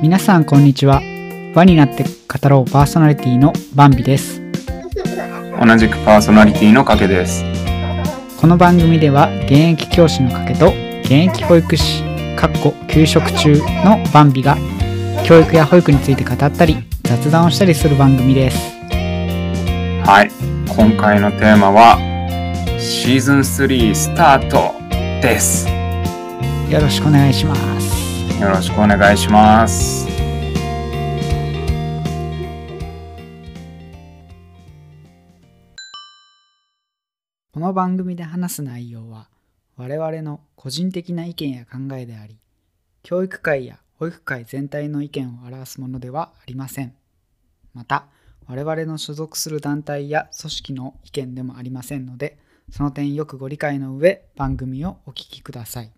[0.00, 1.02] 皆さんこんにちは
[1.54, 4.40] 輪になって語ろうパーソナリティのバンビです
[5.60, 7.42] 同じくパーソナリティのかけです。
[8.40, 10.68] この番組では現役教師のかけと
[11.02, 12.04] 現役保育士
[12.36, 14.56] かっこ休職中のバンビが
[15.26, 18.78] 教育や保育について語ったり雑談をしたりする番組です
[20.08, 20.30] はい。
[20.68, 21.98] 今回のテーマは、
[22.78, 24.72] シーズン3スタート
[25.20, 25.66] です。
[26.70, 27.77] よろしくお願いします
[28.40, 30.06] よろしくお願いします。
[37.52, 39.28] この番組で話す内容は
[39.76, 42.38] 我々の個人的な意見や考えであり
[43.02, 46.94] 教育界や保育界全体の意見を表すものではありません
[47.74, 48.06] また
[48.46, 52.38] 我々の所属する団体や組織の意見でもありませんので
[52.70, 55.90] その点よくご理解の上番組をお聞きください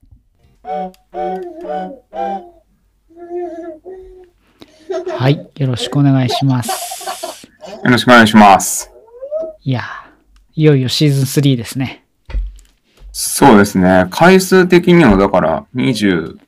[5.18, 7.46] はいよろしくお願いします
[7.84, 8.90] よろしくお願いします。
[9.62, 9.82] いや
[10.54, 12.04] いよいよシーズン3ですね
[13.12, 14.06] そうですね。
[14.10, 16.38] 回数的にはだから25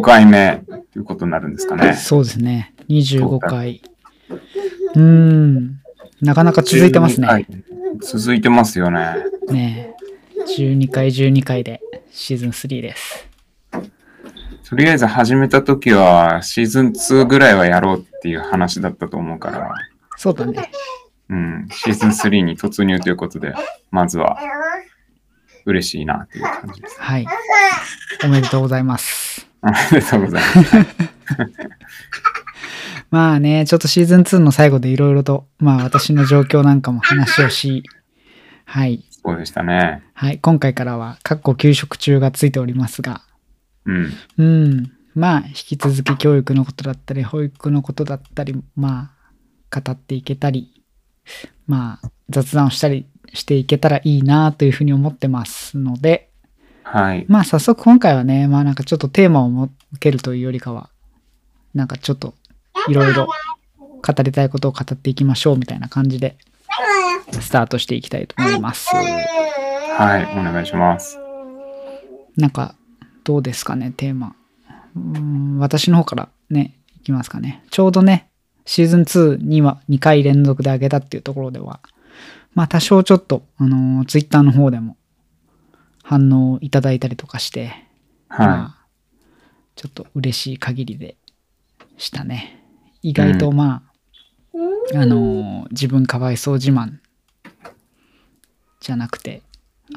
[0.00, 1.94] 回目ということになるんですかね。
[1.94, 2.74] そうですね。
[2.88, 3.82] 25回。
[4.94, 5.80] うーん。
[6.20, 7.64] なかなか続いてます12回ね。
[8.00, 9.16] 続いてますよね。
[9.50, 13.29] ねえ12回、12回でシーズン3です。
[14.70, 19.74] とりあえず始めた時はシーズン2ぐらいはやろうっていう話だったと思うから、
[20.16, 20.70] そうだね。
[21.28, 23.52] うん、シーズン3に突入ということで、
[23.90, 24.38] まずは
[25.66, 27.02] 嬉しいなっていう感じです。
[27.02, 27.26] はい。
[28.22, 29.44] おめでとうございます。
[29.60, 30.86] おめでとうございます。
[33.10, 37.82] まあね、ちょっとシーズン2の最後でいろいろと、まあ私の状況なんかも話をし、
[38.66, 39.04] はい。
[39.10, 40.04] そうでしたね。
[40.14, 40.38] はい。
[40.38, 43.22] 今回からは、かっこ休職中がついておりますが、
[43.86, 44.12] うん。
[44.38, 44.92] うん。
[45.14, 49.12] まあ、引き続き教育のことだったり、保育のことだったり、ま
[49.70, 50.82] あ、語っていけたり、
[51.66, 56.30] まあ、雑談をしたりしていけたらいいなというふうに思ってますので、
[56.82, 57.24] はい。
[57.28, 60.90] まあ、早速今回はね、まあなんかちょっとテーマを設けるというよりかは、
[61.74, 62.34] なんかちょっと、
[62.88, 63.28] いろいろ
[64.02, 66.36] 語りたいことを語っていきましょうみたいな感じで、
[67.30, 68.88] スタートしていきたいと思います。
[68.88, 70.38] はい。
[70.38, 71.18] お願いします。
[72.36, 72.74] なんか、
[73.24, 74.34] どうですかね、テーマ。
[74.96, 77.64] うーん私の方からね、いきますかね。
[77.70, 78.30] ちょうどね、
[78.64, 81.80] シーズン2には2回連続で上げたっていうところでは、
[82.54, 84.96] まあ多少ちょっと、あのー、ツイッターの方でも
[86.02, 87.72] 反応いただいたりとかして、
[88.28, 88.86] はまあ、
[89.76, 91.16] ちょっと嬉しい限りで
[91.96, 92.64] したね。
[93.02, 93.82] 意外とま
[94.54, 96.98] あ、あのー自分かわいそう自慢
[98.80, 99.42] じゃなくて、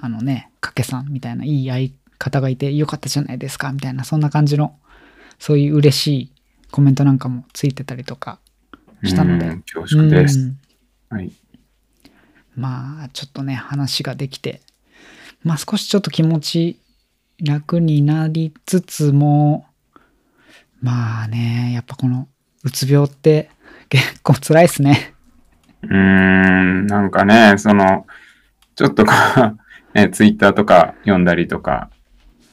[0.01, 1.91] あのね、かけさんみたいないい相
[2.23, 4.79] 方がいてよかったじゃないですかみたいな、そんな感じの、
[5.39, 6.31] そういう嬉しい
[6.72, 8.39] コメントなんかもついてたりとか
[9.03, 9.09] い。
[9.09, 10.39] したのでうん恐縮です。
[10.39, 10.57] うん
[11.09, 11.31] はい。
[12.56, 14.61] まあ、ちょっとね、話ができて、
[15.44, 16.79] まあ少しちょっと気持ち
[17.44, 19.67] 楽になりつつも、
[20.81, 22.28] まあね、やっぱこの
[22.63, 23.50] うつ病って
[23.90, 25.13] 結構辛いですね。
[25.84, 28.05] うーん、なんかね、その、
[28.75, 29.11] ちょっとこ
[29.94, 31.90] う、ね、ツイッターとか読んだりとか、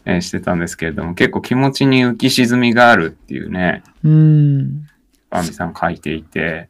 [0.05, 4.87] えーしてたんですけれども、結構気持ちに浮き沈みがあるっていうね、うん。
[5.29, 6.69] バンビさん書いていて、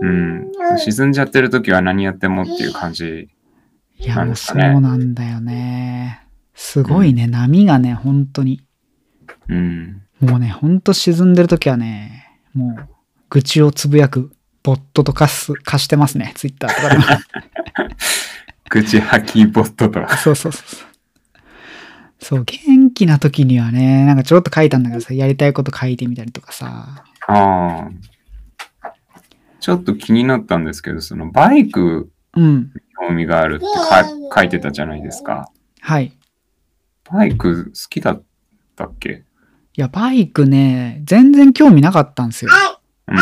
[0.00, 3.28] うん、沈んじゃってる時は何やってもっていう感じ。
[3.98, 6.24] いや、もうそうなんですかねなんだよね。
[6.54, 8.62] すごいね、波がね、本当に。
[9.48, 12.88] うん、もうね、ほんと沈んでる時はね、もう
[13.30, 14.32] 愚痴をつぶやく
[14.62, 17.04] ボットと化す、化してますね、ツイッターとかでも。
[18.68, 20.16] 口吐きボットとか。
[20.18, 20.87] そうそうそうそう。
[22.20, 27.04] そう、元気な時にはね、なんかちょろっと書いたんだけどさ、やりたいこと書いてみたりとかさ。
[27.26, 27.90] ああ。
[29.60, 32.72] ちょっと気になったんですけど、そのバイクうん。
[33.00, 35.50] 興味があるってか書いてたじゃないですか。
[35.80, 36.12] はい。
[37.10, 38.22] バイク好きだっ
[38.76, 39.24] たっけ？
[39.74, 42.50] いや、バイクね、全然興味なかったんですよ。
[43.06, 43.16] うん。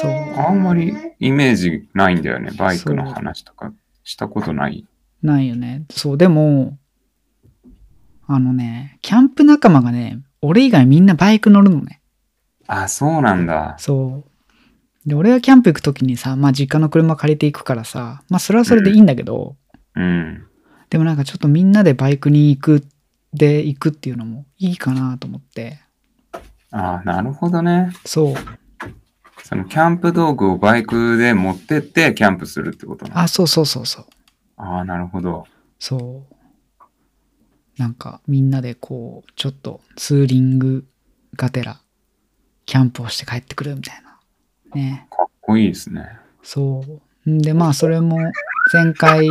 [0.00, 0.10] そう。
[0.36, 2.50] あんまりイメージないんだよね。
[2.56, 3.72] バイクの話とか
[4.04, 4.84] したことない。
[5.22, 5.84] ないよね。
[5.90, 6.76] そう、でも、
[8.26, 12.00] あのね、キャンプ仲間がね、俺以外みんなバイク乗るのね。
[12.66, 13.76] あ、そうなんだ。
[13.78, 15.08] そう。
[15.08, 19.56] で、俺がキャンプ行く時にさ、まあ実家の車借りていくからさ、まあそれはそれでいいんだけど、
[19.94, 20.44] うん。
[20.90, 22.84] でもなんかちょっとみんなでバイクに行く
[23.32, 25.80] で行くっていうのもいいかなと思って。
[26.70, 27.92] あなるほどね。
[28.04, 28.34] そう。
[29.42, 34.06] そのキャンプ道具をバイクで持ってってキャンプするってことあ、そうそうそうそう。
[34.56, 35.46] ああ、なるほど。
[35.78, 36.34] そう。
[37.82, 40.84] なんかみんなでこう、ちょっとツーリング
[41.34, 41.80] がてら
[42.64, 44.20] キャンプをして帰ってくるみたいな。
[44.72, 45.08] ね。
[45.10, 46.06] かっこいいですね。
[46.44, 46.84] そ
[47.26, 47.28] う。
[47.28, 48.18] んで、まあ、それも
[48.72, 49.28] 前回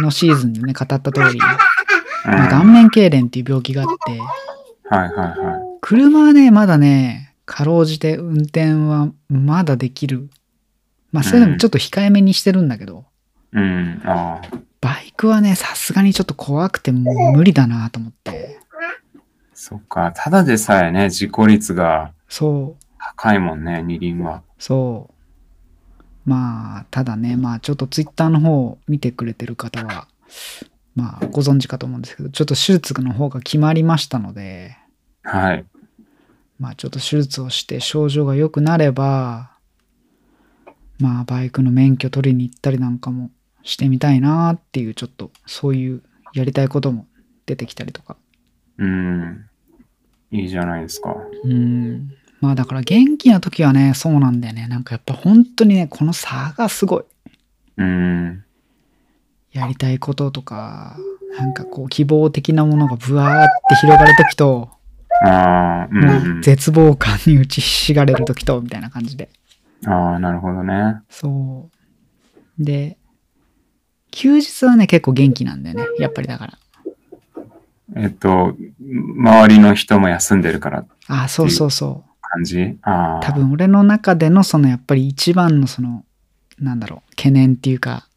[0.00, 4.12] のシーズンでね、語った通り、うん、まあ顔はい面痙攣っていう病気があって、
[4.94, 10.30] はいは車はね、まだね、かろうじて運転はまだできる。
[11.10, 13.06] まあ、それでもちょっと控えめにしてるんだけど、
[13.54, 13.58] い。
[13.58, 14.02] うん。
[14.04, 14.67] ああ。
[14.80, 18.58] バイクはね、さすがにちょっと怖くてもう無理だなと思って。
[19.54, 20.12] そっか。
[20.14, 22.84] ただでさえね、事故率がそう、
[23.16, 24.42] 高いもんね、二輪は。
[24.58, 25.14] そう。
[26.28, 30.08] まあ、ただね、まあちょっとツイッターの方を見てくれてる方は、
[30.94, 34.76] まあご存知かと思うんですけど、ちょっと手術の方が決まりましたので、
[35.22, 35.64] はい。
[36.58, 39.52] まあちょっと手術をして症状が良くなれば、
[40.98, 43.30] まあバイクの免許取りに行ったりなんかも
[43.68, 47.06] してみたいなっていう、ちょっとそういうやりたいことも
[47.46, 48.16] 出てきたりとか。
[48.78, 49.44] うん。
[50.30, 51.14] いいじゃないですか。
[51.44, 52.10] うん。
[52.40, 54.68] まあだから元気な時はね、そうなんだよね。
[54.68, 57.04] なんかやっぱ本当にね、この差がすごい。
[57.76, 58.44] うん。
[59.52, 60.96] やりたいこととか、
[61.38, 64.70] なんかこう希望的なものがブワーって広がる時と、
[65.24, 66.42] ああ、うん。
[66.42, 69.30] 絶望感に打ちひしがれる時と、みたいな感じで。
[69.86, 71.00] ああ、なるほどね。
[71.08, 71.68] そ
[72.58, 72.64] う。
[72.64, 72.97] で、
[74.20, 75.84] 休日はね、結構元気なんだよね。
[76.00, 76.58] やっぱりだから。
[77.94, 82.20] えっと、周りの人も休んでるからああ、そうそうそう。
[82.20, 82.76] 感じ？
[82.82, 83.20] ああ。
[83.22, 86.04] 多分俺の中でのそのやっぱり一番のその、
[86.58, 88.08] なんだろう、懸念っていうか、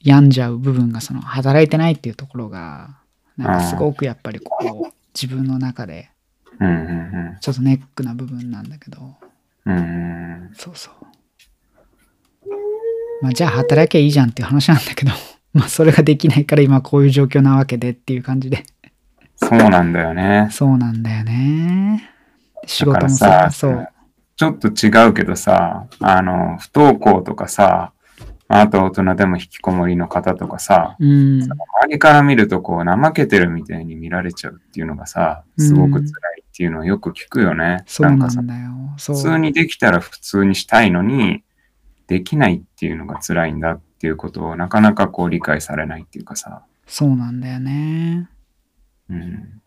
[0.00, 2.96] 病んじゃう部分がその働いてないっていうところが、
[3.36, 6.08] なんかすごくやっぱりこう、自分の中で
[6.58, 6.72] うんう
[7.34, 9.16] んちょっとネックな部分なんだけど、
[9.66, 9.76] うん。
[9.76, 10.94] うんそうそう。
[13.20, 15.12] まあじゃあ働きゃいいじゃんっていう話なんだけど、
[15.54, 18.64] まあそれができないから今こういう状況なわけでっていう感じで。
[19.36, 20.48] そうなんだよね。
[20.50, 22.10] そうなんだよね。
[22.66, 23.88] 仕事もださ、そう。
[24.36, 27.92] ちょっと違うけどさ、あの、不登校とかさ、
[28.48, 31.42] あと大人でも引きこもりの方とかさ、うん。
[31.42, 31.56] 周
[31.88, 36.04] りから見るとこう怠けてるみたいに見られちゃうっていうのがさ、すごく辛い
[36.42, 37.82] っていうのをよく聞くよね。
[37.86, 38.70] そうなかさんだよ。
[38.98, 41.42] 普通にできたら普通にしたいのに、
[42.08, 46.62] できないっていうのが辛いんだっていうことをなかなかこう理解されないっていうかさ。
[46.86, 48.28] そうなんだよね。
[49.08, 49.62] うん。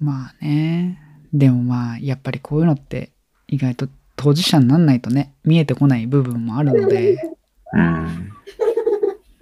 [0.00, 1.00] まあね。
[1.32, 3.10] でもまあ、やっぱりこういうのって
[3.48, 7.36] 意外と当事者になんないとね、見えてこない部分もあるので、
[7.72, 8.32] うん。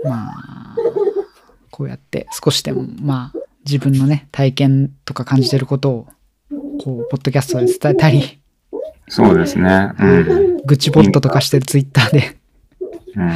[0.04, 0.76] まあ、
[1.70, 6.08] こうやって少しでも、まあ、自分のね、体験とか感じてることを、
[6.82, 8.40] こう、ポッドキャストで伝えたり、
[9.08, 9.92] そうですね。
[9.98, 10.56] うん。
[10.66, 12.36] 愚痴ボットとかしてるツイッターで。
[13.16, 13.30] うん。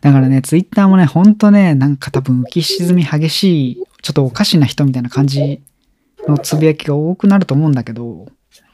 [0.00, 5.62] だからね、ツイッターもね、ほんとね、なんか多分浮き沈み激しい、ちょっとおかしな人みたいな感じ
[6.26, 8.26] のつぶやきが多くなると思うんだけど、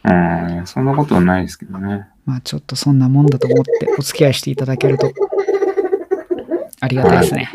[0.05, 0.63] うん。
[0.67, 2.07] そんなことはないですけどね。
[2.27, 5.13] まあちょっとそんなもんだと思ってお付き合いしていただけると、
[6.81, 7.51] ありがたいですね。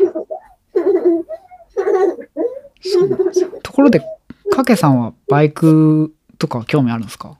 [3.62, 4.02] ところで、
[4.50, 7.38] かけさんはバイクとかは興味あるんですか？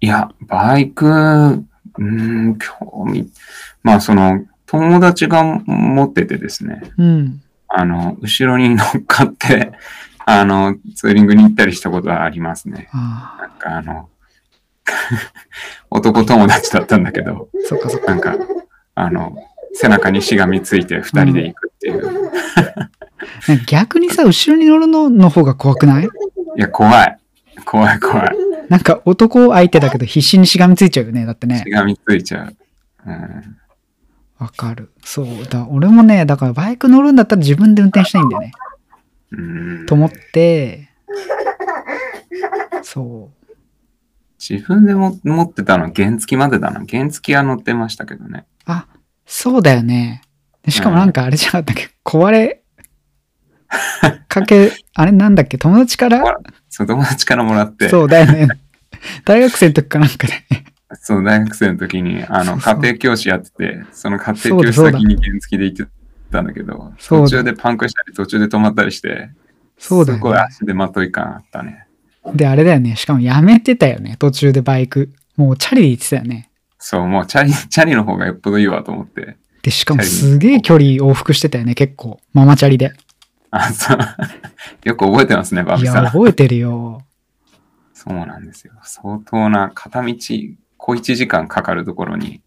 [0.00, 1.64] いや、バイク、
[1.98, 2.04] うー
[2.50, 3.30] ん、興味。
[3.82, 7.42] まあ、その、友達が持っててですね、うん。
[7.68, 9.72] あの、後ろに乗っかって、
[10.26, 12.88] あの、ツーリングに行ったりしたことはありますね。
[12.92, 14.08] なんかあの、
[15.90, 18.06] 男友達だったんだけど、そっかそっか。
[18.08, 18.36] なんか、
[18.94, 19.36] あの、
[19.74, 22.04] 背中にしがみついて二人で行くっていう。
[22.04, 26.04] なんか逆にさ、後ろに乗るのの方が怖くない？
[26.04, 26.08] い
[26.56, 27.18] や、怖い。
[27.64, 28.36] 怖い怖い。
[28.68, 31.26] なんか男相手だけど必死にしがみついちゃうよね。
[31.26, 31.70] だってねし。
[31.70, 32.56] がみついちゃう。
[33.06, 33.56] うん。
[34.38, 34.92] わかる。
[35.04, 35.46] そう。
[35.46, 38.52] だ俺もね、だからバイク乗るんだったら自分で運転したいんだよね。
[39.30, 39.36] う
[39.82, 40.90] んと思って、
[42.82, 43.54] そう。
[44.38, 46.84] 自分でも持ってたの原付までだな。
[46.88, 48.46] 原付は乗ってましたけどね。
[48.66, 48.86] あ、
[49.26, 50.22] そうだよね。
[50.62, 51.90] でしかもなんかあれじゃなかったっけ？
[52.04, 52.57] 壊れ
[54.28, 55.58] かけ、あれなんだっけ？
[55.58, 56.38] 友達から？
[56.68, 58.48] そう、友達からもらって、そうだよね。
[59.24, 60.64] 大学生の時かなんかで、ね。
[61.00, 65.92] そう、大学生の時に、あの、家庭教師やってて、その家庭教師先に原付で行って
[66.30, 69.30] たんだけど、途中でパンクしたり、途中で止まったりして、
[69.78, 71.86] そうだよねすごい足でまとい感あったね。
[72.34, 72.96] で、あれだよね。
[72.96, 74.16] しかもやめてたよね。
[74.18, 75.12] 途中でバイク。
[75.36, 76.50] もうチャリで行ってたよね。
[76.78, 79.36] そう、もうチャリ、チャリの方がよっぽどいいわと思って。
[79.62, 81.74] で、しかもすげえ距離往復してたよね。
[81.74, 82.20] 結構。
[82.32, 82.92] ママチャリで。
[83.50, 83.98] あ、そう。
[84.84, 86.06] よく覚えてますね、バいや、ビさん。
[86.06, 87.02] 覚えてるよ。
[87.94, 88.74] そうなんですよ。
[88.82, 90.14] 相当な片道、
[90.76, 92.42] 小1時間かかるところに、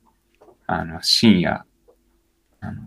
[0.67, 1.65] あの、深夜、
[2.61, 2.81] あの、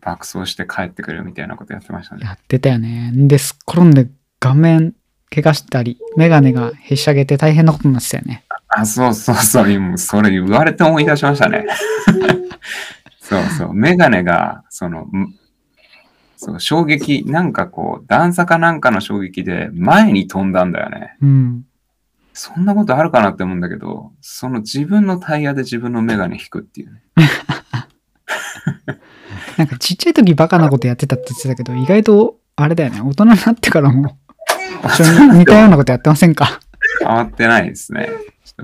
[0.00, 2.24] 爆走して帰ってくるみたいなことやってましたね。
[2.24, 3.12] やってたよね。
[3.14, 4.08] で、すっ転んで
[4.40, 4.94] 顔面
[5.30, 8.44] 怪我したり、メガネがへしゃげて大変なことになってたよね。
[8.68, 11.66] あ、そうそうそう、今それ言われて思い出しましたね。
[13.20, 15.34] そうそう、メガネが、その、ん
[16.46, 21.16] そう、衝撃、なんかこう、段差かなんかの衝撃で前に飛んだんだよね。
[21.20, 21.64] うん。
[22.32, 27.02] そんなことあるかなって思うんだけど、その自分のタイヤで自分のメガネ引くっていうね。
[29.56, 34.18] なんかちっちゃい時バカなことやってたって言ってたけど、意外と、あれだよね、大人になってからも、
[34.84, 36.60] 一緒に似たようなことやってませんか？
[37.00, 38.08] 変わってないですね。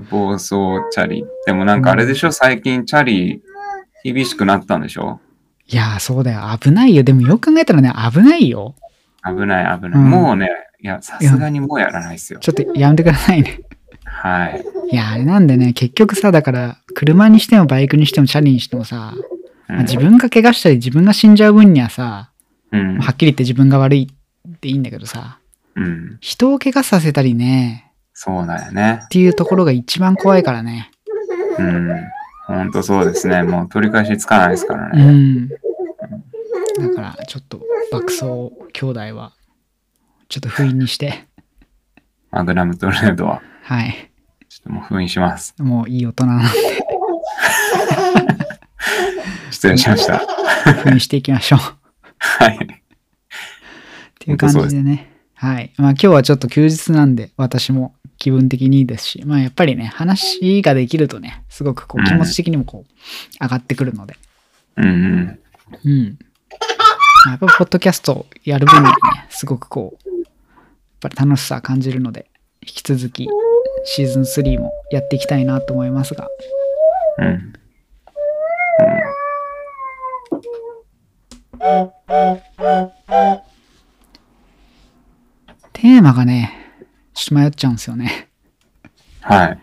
[0.09, 0.49] 暴走
[0.91, 1.25] チャリ。
[1.45, 3.41] でもなんかあれでしょ、最近チャリ
[4.03, 5.19] 厳しくなったんでしょ？
[5.73, 6.41] いやー、そうだよ。
[6.59, 7.01] 危ないよ。
[7.01, 8.75] でもよく考えたらね、危ないよ。
[9.25, 9.91] 危ない危ない。
[9.93, 10.49] うんもうね、
[10.83, 12.39] いや、さすがにもうやらないですよ。
[12.39, 13.61] ちょっとやめてくださいね。
[14.05, 14.63] はい。
[14.91, 22.29] いや、あれなんでね、結局さ、だから、車にしてもバイクにしてもチャリにしてもさ、うんまあ自分が怪我したり自分が死んじゃう分にはさ、
[22.71, 22.99] うん。
[22.99, 24.11] はっきり言って自分が悪い
[24.47, 25.39] っていいんだけどさ、
[25.75, 26.17] うん。
[26.19, 29.07] 人を怪我させたりね、そうだよねっ。
[29.07, 30.91] ていうところが一番怖いからね。
[31.57, 31.89] うん。
[32.45, 33.43] ほんとそうですね。
[33.43, 35.11] もう取り返しつかないですからうね。
[35.11, 35.47] ん。
[35.47, 35.55] だ
[36.95, 39.33] から、ちょっと爆走兄弟は、
[40.27, 41.25] ちょっと封印にして、
[42.31, 43.41] マグナムトルネードは。
[43.63, 44.11] はい。
[44.49, 45.55] ちょっともう封印します。
[45.59, 46.49] もういい大人なんで
[49.51, 50.17] 失礼しました。
[50.83, 51.59] 封印していきましょう。
[52.19, 52.55] はい。
[52.55, 52.57] っ
[54.19, 55.11] ていう感じでね。
[55.35, 55.73] はい。
[55.77, 64.17] まあ今日はちょっと休日なんで、私も気分的にいいですし、まあやっぱりね、話ができるとね、すごくこううん気持ち的にもこう、上がってくるので。
[64.77, 65.39] うん
[65.83, 66.17] うん。
[67.27, 70.23] やっぱポッドキャストやる分にはね、すごくこう、やっ
[70.99, 72.29] ぱり楽しさ感じるので、
[72.61, 73.27] 引き続き
[73.85, 76.27] シーズン3もやっていきたいなと思いますが、
[77.19, 77.25] うん。
[77.25, 77.53] うん。
[85.73, 86.62] テーマがね、
[87.33, 88.29] 迷っちゃうんですよね。
[89.21, 89.59] はい。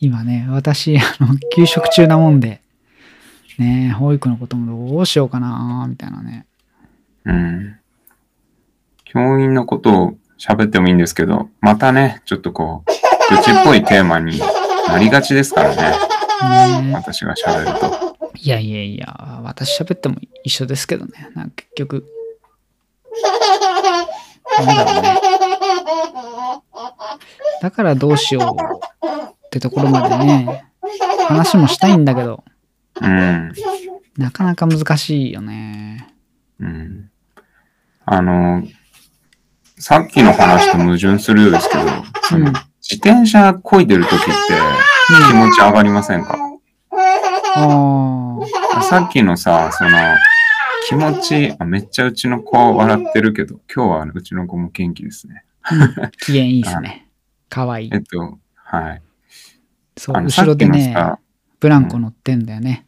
[0.00, 2.60] 今ね、私、あの、休職中なもんで、
[3.58, 6.46] ね保育のこともどうしようかな、みたいなね。
[7.24, 7.76] うん。
[9.04, 14.40] 教員のことを喋ってもいいんですけど、またね、ちょっとこう、愚痴っぽいテーマに
[14.88, 15.76] なりがちですからね。
[16.82, 18.14] ね私が喋ると。
[18.36, 21.30] いやいやいや、私喋っても一緒ですけどね。
[21.34, 22.04] なんか結局。
[24.66, 25.33] なんだろうね。
[27.64, 28.54] だからどうしよ
[29.02, 30.66] うってところまでね、
[31.26, 32.44] 話もしたいんだけど、
[33.00, 33.52] うん。
[34.18, 36.06] なかなか難しいよね。
[36.60, 37.10] うん。
[38.04, 38.62] あの、
[39.78, 41.84] さっきの話と矛盾するようですけど、
[42.36, 42.52] うん
[42.86, 44.30] 自転車漕いでる時って
[45.28, 46.36] 気持ち上がりませんか、
[47.56, 48.38] あ
[48.74, 49.90] あ、さっきのさ、その、
[50.86, 55.44] 気持ち、あめっちゃうちの子は笑ってるけど、今日はうちの子も元気ですね。
[56.20, 57.00] 機嫌いいですね。
[57.54, 57.98] かわいいえ。
[57.98, 59.02] っと、はい。
[59.96, 60.96] そう、後ろでね
[61.60, 62.86] ブランコ乗ってんだよね。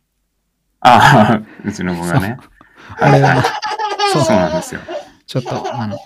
[0.80, 2.37] ああ、 うちの子がね。
[2.99, 3.42] あれが、
[4.12, 4.80] そうそうなんですよ。
[5.25, 5.96] ちょっと、あの、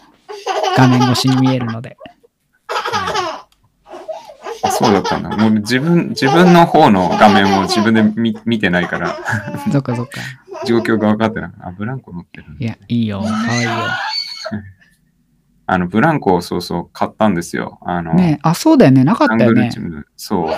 [0.77, 1.97] 画面越しに見えるので。
[2.69, 3.47] あ
[4.71, 5.31] そうだったんだ。
[5.31, 9.17] もう自分、自分の方の画面を自分で見見てないから、
[9.73, 10.21] そっかそっか。
[10.67, 11.51] 状況が分かってない。
[11.61, 13.23] あ、ブランコ乗ってるんだいや、いいよ。
[13.23, 13.71] かわいいよ。
[15.73, 17.79] あの、ブランコをそうそう買ったんですよ。
[17.83, 19.05] あの、ねあ、そうだよね。
[19.05, 19.71] なかったよね
[20.17, 20.57] そう。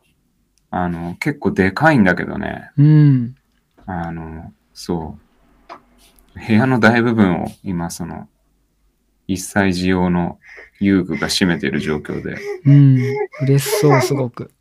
[0.70, 3.34] あの、結構でかいんだけどね、うん。
[3.84, 5.18] あの、そ
[6.34, 6.40] う。
[6.46, 8.30] 部屋の大部分を今、その、
[9.28, 10.38] 1歳児用の
[10.80, 12.98] 遊具が占めている状況で、うん。
[13.42, 14.52] 嬉しそう、すごく。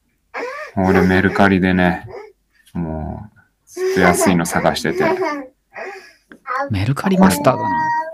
[0.75, 2.05] 俺メルカリでね、
[2.73, 5.05] もう、ずっと安いの探してて、
[6.69, 8.04] メルカリマスターだな。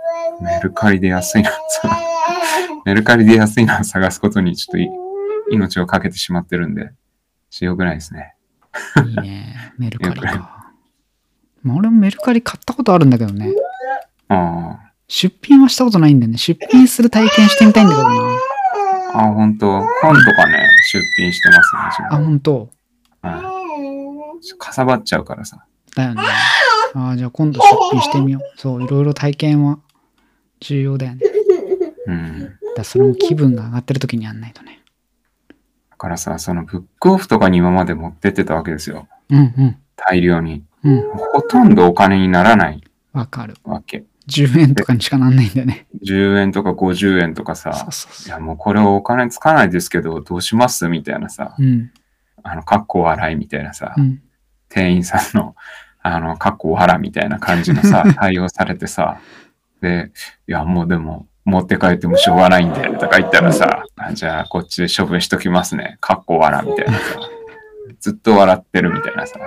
[0.42, 1.92] メルカリで安いの、そ う
[2.86, 4.90] メルカリで安いのを探すことにちょっとい
[5.52, 6.92] 命をかけてしまってるんで、
[7.50, 8.36] しよくないですね。
[9.06, 9.74] いいね。
[9.78, 10.74] メルカリか。
[11.64, 13.52] まあ俺もメルカリ買ったことあるんだけどね。
[14.30, 16.38] あ出品はしたことないんだよね。
[16.38, 18.16] 出品する体験してみたいんだけどな。
[19.14, 19.82] あ、あ、本当？
[20.02, 22.26] 本とかね、出品してますね自あ、分。
[22.26, 22.70] ほんと。
[23.22, 23.52] は
[24.58, 25.66] かさばっちゃうからさ。
[25.96, 26.22] だよね。
[26.94, 28.42] ああ、じゃあ今度出品してみよう。
[28.60, 29.80] そう、いろいろ体験は
[30.62, 31.26] 重要だよね。
[32.08, 32.40] うん。
[32.40, 34.82] だからそれも気分が上がってる時にやんないとね。
[35.90, 39.08] だからさ、そのブックオフとかに今まで持ってってたわけですよ。
[39.30, 39.78] うんうん。
[39.96, 40.64] 大量に。
[40.84, 41.02] うん。
[41.34, 43.56] ほとんどお金にならないわかる。
[43.64, 44.06] わけ。
[44.28, 45.88] 10円とかにしかなんないんだよね。
[46.06, 48.28] 10円とか50円とかさそう、そうそう。
[48.28, 50.88] いやもうこれお金つかないですけど、どうします？
[50.88, 51.92] みたいなさ、うん。
[52.44, 54.22] あの、かっこ笑いみたいなさ、うん。
[54.70, 55.56] 店員さんの、
[56.02, 59.20] あの、かっこ笑みたいな感じのさ、 対応されてさ、
[59.82, 60.12] で、
[60.48, 65.98] いやもうでも、持って帰ってもしょうがないんで、とか言ったらさ、あじゃあこっちで処分しときますね。
[66.00, 67.02] かっこ笑みたいなさ。
[68.00, 69.40] ずっと笑ってるみたいなさ。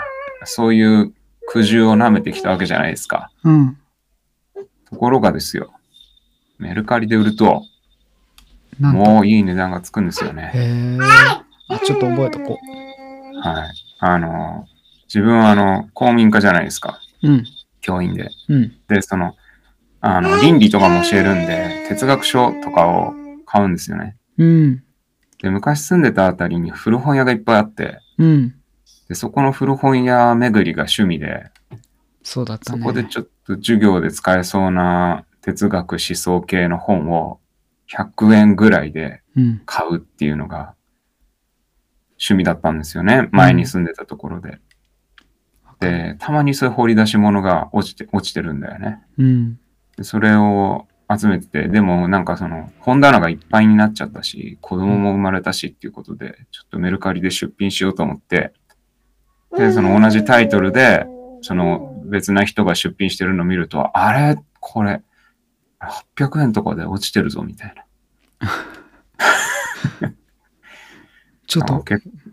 [0.44, 1.12] そういう
[1.46, 3.30] 苦渋を舐めてきたわけじゃないですか。
[3.44, 3.78] うん。
[4.90, 5.72] ところがですよ、
[6.58, 7.62] メルカリで売ると。
[8.80, 10.50] もういい値段がつくんですよね。
[10.52, 10.98] へえ。
[11.68, 12.58] あ、ちょっと覚えとこ
[13.40, 13.72] はい。
[14.00, 14.66] あの、
[15.06, 16.98] 自分はあの、公民科じゃないですか。
[17.22, 17.28] う。
[17.28, 17.44] うん。
[17.80, 18.30] 教員で。
[18.48, 18.72] うん。
[18.88, 19.36] で、その、
[20.06, 23.14] あの、倫理とかも教えるんで、哲学書とかを
[23.46, 24.18] 買うんですよね。
[24.36, 24.84] うん。
[25.40, 28.54] で、昔住んでたあたりに古本屋がいっぱいあって、うん。
[29.08, 31.44] で、そこの古本屋巡りが趣味で、
[32.22, 32.80] そうだったね。
[32.80, 37.40] そこでちょっと授業で使えそうな哲学思想系の本を
[37.90, 39.62] 100円ぐらいでうん。
[39.64, 40.74] 買うっていうのが
[42.20, 43.30] 趣味だったんですよね。
[43.32, 44.58] 前に住んでたところで。
[45.80, 49.02] で、たまにそういう掘り出し物が落ちて、落ちてるんだよね。
[49.16, 49.58] うん。
[49.96, 58.52] でそれを集めてて、でもなんかその本棚がいっぱいになっちゃったし、子供も生まれたしっていうことで、ちょっとメルカリで出品しようと思って、
[59.56, 61.06] で、その同じタイトルで、
[61.42, 64.36] その別な人が出品してるのを見ると、あれ？
[64.60, 65.02] これ、
[66.16, 67.84] 800円とかで落ちてるぞ、みたいな。
[71.46, 71.84] ちょっと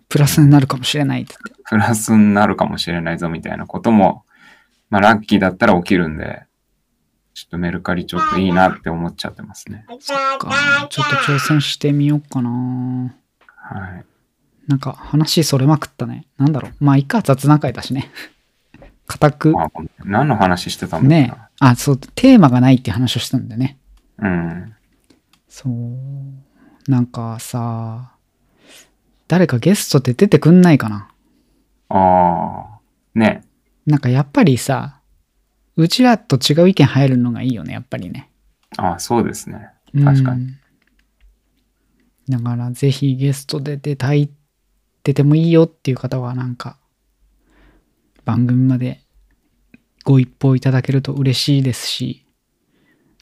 [0.07, 1.63] プラスになるかもしれないって言って。
[1.69, 4.23] プラスになるかもしれないぞ、みたいなことも、
[4.89, 6.43] まあラッキーだったら起きるんで、
[7.33, 9.85] ちょっとメルカリちょっといいなって思っちゃってますね。
[9.99, 10.87] そっか。
[10.89, 13.15] ちょっと挑戦してみようかな。
[13.55, 14.05] はい。
[14.67, 16.27] なんか話それまくったね。
[16.37, 16.71] なんだろう。
[16.79, 18.11] まあ、いいか、雑談会だしね。
[19.07, 19.53] 固く。
[19.57, 19.69] あ
[20.03, 21.49] 何の話してたんだろうねな。
[21.69, 23.77] あ、そう、テーマがないっていう話をしたんだよね。
[24.19, 24.73] うん。
[25.47, 26.91] そう。
[26.91, 28.13] なんかさ、
[29.27, 31.09] 誰かゲストで出てくんないかな。
[31.89, 32.79] ああ。
[33.15, 33.43] ね。
[33.85, 35.00] なんかやっぱりさ、
[35.81, 38.29] うちらと違う意見入るのがいいよね、やっぱりね。
[38.77, 39.69] ああ、そうですね。
[40.03, 40.57] 確かにうん。
[42.29, 44.29] だからぜひゲストで出たい、
[45.03, 46.77] 出てもいいよっていう方はなんか、
[48.23, 49.01] 番組まで
[50.03, 52.25] ご一報いただけると嬉しいですし、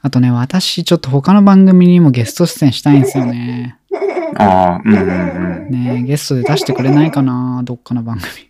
[0.02, 3.80] あとね、私ちょっと他の番組にもゲスト出演したいんですよね。
[4.38, 5.72] ああ、うんうんうん。
[5.72, 8.49] ねゲストで出してくれないかなどっかの番組。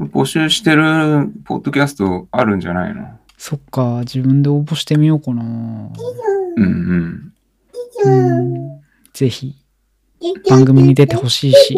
[0.00, 3.08] 募集してるポッドキャストあるんじゃないの？
[3.36, 7.32] そっか、自分で応募してみようかなうんうん。
[8.04, 8.80] うん。
[9.12, 9.54] ぜひ、
[10.48, 11.76] 番組に出てほしいし、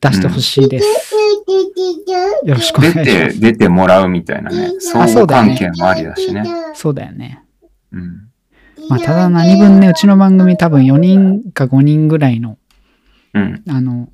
[0.00, 1.14] 出してほしいです。
[2.44, 3.40] よろしくお願出いします。
[3.40, 4.70] て、出てもらうみたいなね。
[4.80, 6.44] 相互そうだね関係もありだしね。
[6.74, 7.44] そうだよね。
[7.92, 8.28] うん。
[8.88, 12.58] まあ、ただ何分ね、うちの番組多分4人か5人ぐらいの、
[13.34, 13.62] うん。
[13.68, 14.08] あの、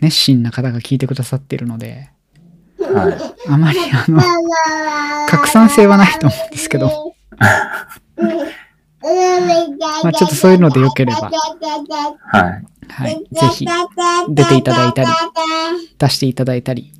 [0.00, 2.10] 熱心な方が聞いてくださっているので、
[2.92, 3.14] はい。
[3.48, 4.20] あまりあの、
[5.28, 7.14] 拡散性はないと思うんですけど、
[10.02, 11.30] まあちょっとそういうのでよければ。
[11.30, 12.64] はい。
[12.90, 13.66] はい、ぜひ
[14.30, 15.08] 出ていただいたり
[15.96, 16.92] 出していただいたり、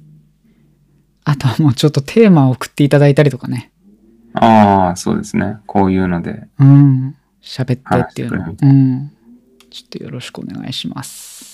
[1.24, 3.72] あとはもうちょっとテーマを送っていただいたりとかね、
[4.34, 5.58] ああ、そうですね。
[5.66, 6.46] こういうので。
[6.58, 9.12] うん、喋ってっていうのうん、
[9.70, 11.49] ちょっとよろしくお願いします。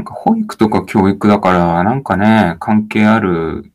[0.00, 3.70] なんか保育とか教育だから、なんかね、関係ある、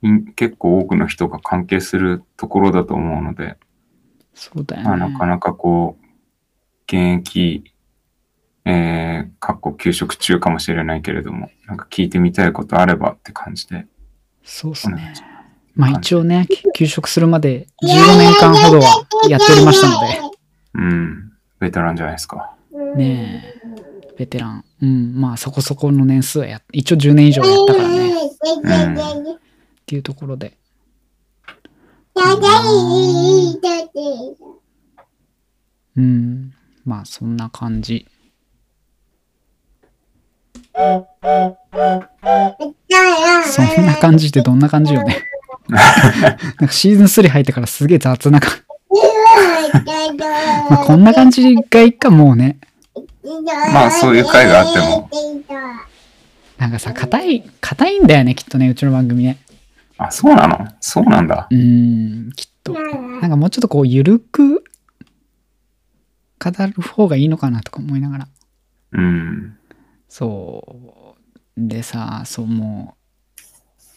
[0.00, 3.58] い結構多くの人が関係するところだと思うので、
[4.32, 5.12] そうだまあ、よね。
[5.12, 6.06] なかなかこう、
[6.86, 7.74] 現役、
[8.64, 13.86] えー、かっこ休職中かもしれないけれども、なんか聞いてみたいことあればって感じで。
[14.42, 15.12] そうですね。
[15.74, 20.20] まあ一応ね、休職するまで15年間ほどはやっておりましたので、
[20.72, 22.54] うん、ベテランじゃないですか。
[22.96, 23.57] ねえ、
[24.18, 24.64] ベテラン。
[24.82, 29.38] うん、まあそこそこの年数はやっ一応10年以上やったからね、っ
[29.86, 30.54] ていうところで。
[35.96, 36.52] うん、
[36.84, 38.08] まあそんな感じ。
[40.74, 40.82] そ
[43.62, 45.22] んな感じってどんな感じよね。
[45.70, 45.86] なん
[46.66, 48.56] かシーズン3入ってからすげえ雑な感じ。
[50.70, 52.58] まあこんな感じがいいかもうね。
[53.72, 55.10] まあそういう回があっても。
[56.58, 59.38] なんかさ、硬い、硬いんだよね、きっとね、うちの番組ね。
[59.96, 60.66] あ、そうなの？
[60.80, 61.54] そうなんだう。
[61.54, 62.72] ーん、きっと。
[62.72, 64.64] なんかもうちょっとこう、ゆるく
[66.40, 68.28] 語る方がいいのかなとか思いながら。
[68.92, 69.56] うん。
[70.08, 71.14] そ
[71.56, 71.60] う。
[71.68, 72.96] でさ、そう、も
[73.36, 73.40] う、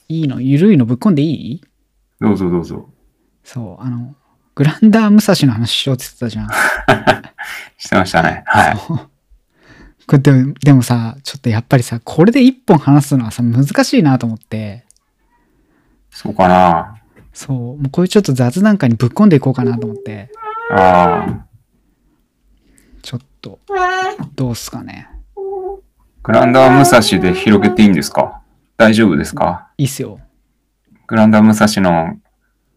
[0.08, 1.64] いいの、ゆるいのぶっこんでいい？
[2.20, 2.90] どうぞどうぞ。
[3.44, 4.16] そう、あの、
[4.56, 6.50] グランダー武蔵の話しようって言ってたじゃん。
[7.78, 8.44] してましたね。
[8.46, 9.11] はい。
[10.12, 14.84] これでもでもさ、ちょっとやっぱりさ、これで一本話すのはさ、難しいなと思って、
[16.10, 16.98] そうかな。
[17.32, 20.30] そう、もうこういうちょっと雑談会にぶっ込んでいこうかなと思って、
[20.70, 21.46] ああ。
[23.02, 23.58] ちょっと、
[24.36, 25.08] どうっすかね。
[26.24, 28.42] グランダー武蔵で広げていいんですか？
[28.76, 29.70] 大丈夫ですか？
[29.78, 30.20] いいっすよ。
[31.08, 32.20] グランダー武蔵の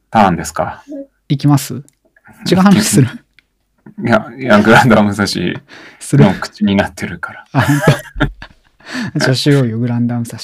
[0.08, 0.84] ターンですか？
[1.28, 1.82] いきます？
[2.48, 3.23] 違う話する
[4.02, 5.26] いや、いや、グランダー武蔵
[6.00, 7.44] するの口になってるから。
[9.16, 10.38] じゃあしようよ、グランダー武蔵。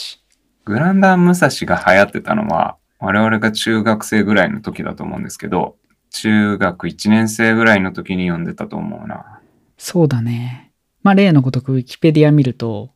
[0.64, 5.76] グランダー武蔵が流行ってたのは、我々が中学生ぐらいの時だと思うんですけど、
[6.10, 9.40] 中学1年生ぐらいの時に読んでたと思うな。
[9.78, 10.72] そうだね。
[11.02, 12.90] まあ、例のごとくウィキペディア見ると、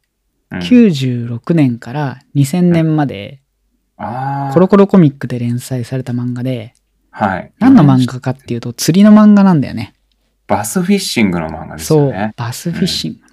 [0.50, 3.40] うん、96年から2000年まで、
[3.96, 4.54] ああ。
[4.54, 6.74] コロコロコミックで連載された漫画で、
[7.10, 7.52] はい。
[7.58, 9.93] 何の漫画かっていうと、釣りの漫画なんだよね。
[10.46, 13.24] バスフィッシングの漫画ですそうよね。、バスフィッシングの。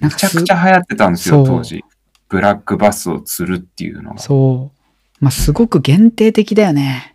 [0.00, 1.84] なんめちゃくちゃ流行ってたんですよ、そう当時。
[2.28, 4.18] ブラックバスを釣るっていうのが。
[4.18, 5.24] そう。
[5.24, 7.14] まあ、すごく限定的だよね。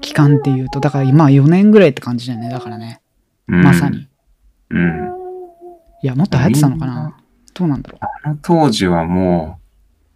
[0.00, 0.80] 期間っていうと。
[0.80, 2.50] だから今4年ぐらいって感じだよね。
[2.50, 3.00] だからね。
[3.48, 4.06] うんまさに。。
[4.70, 5.10] うん。
[6.02, 7.16] いや、もっと流行ってたのかな
[7.52, 8.04] どうなんだろう。
[8.24, 9.58] あの当時はも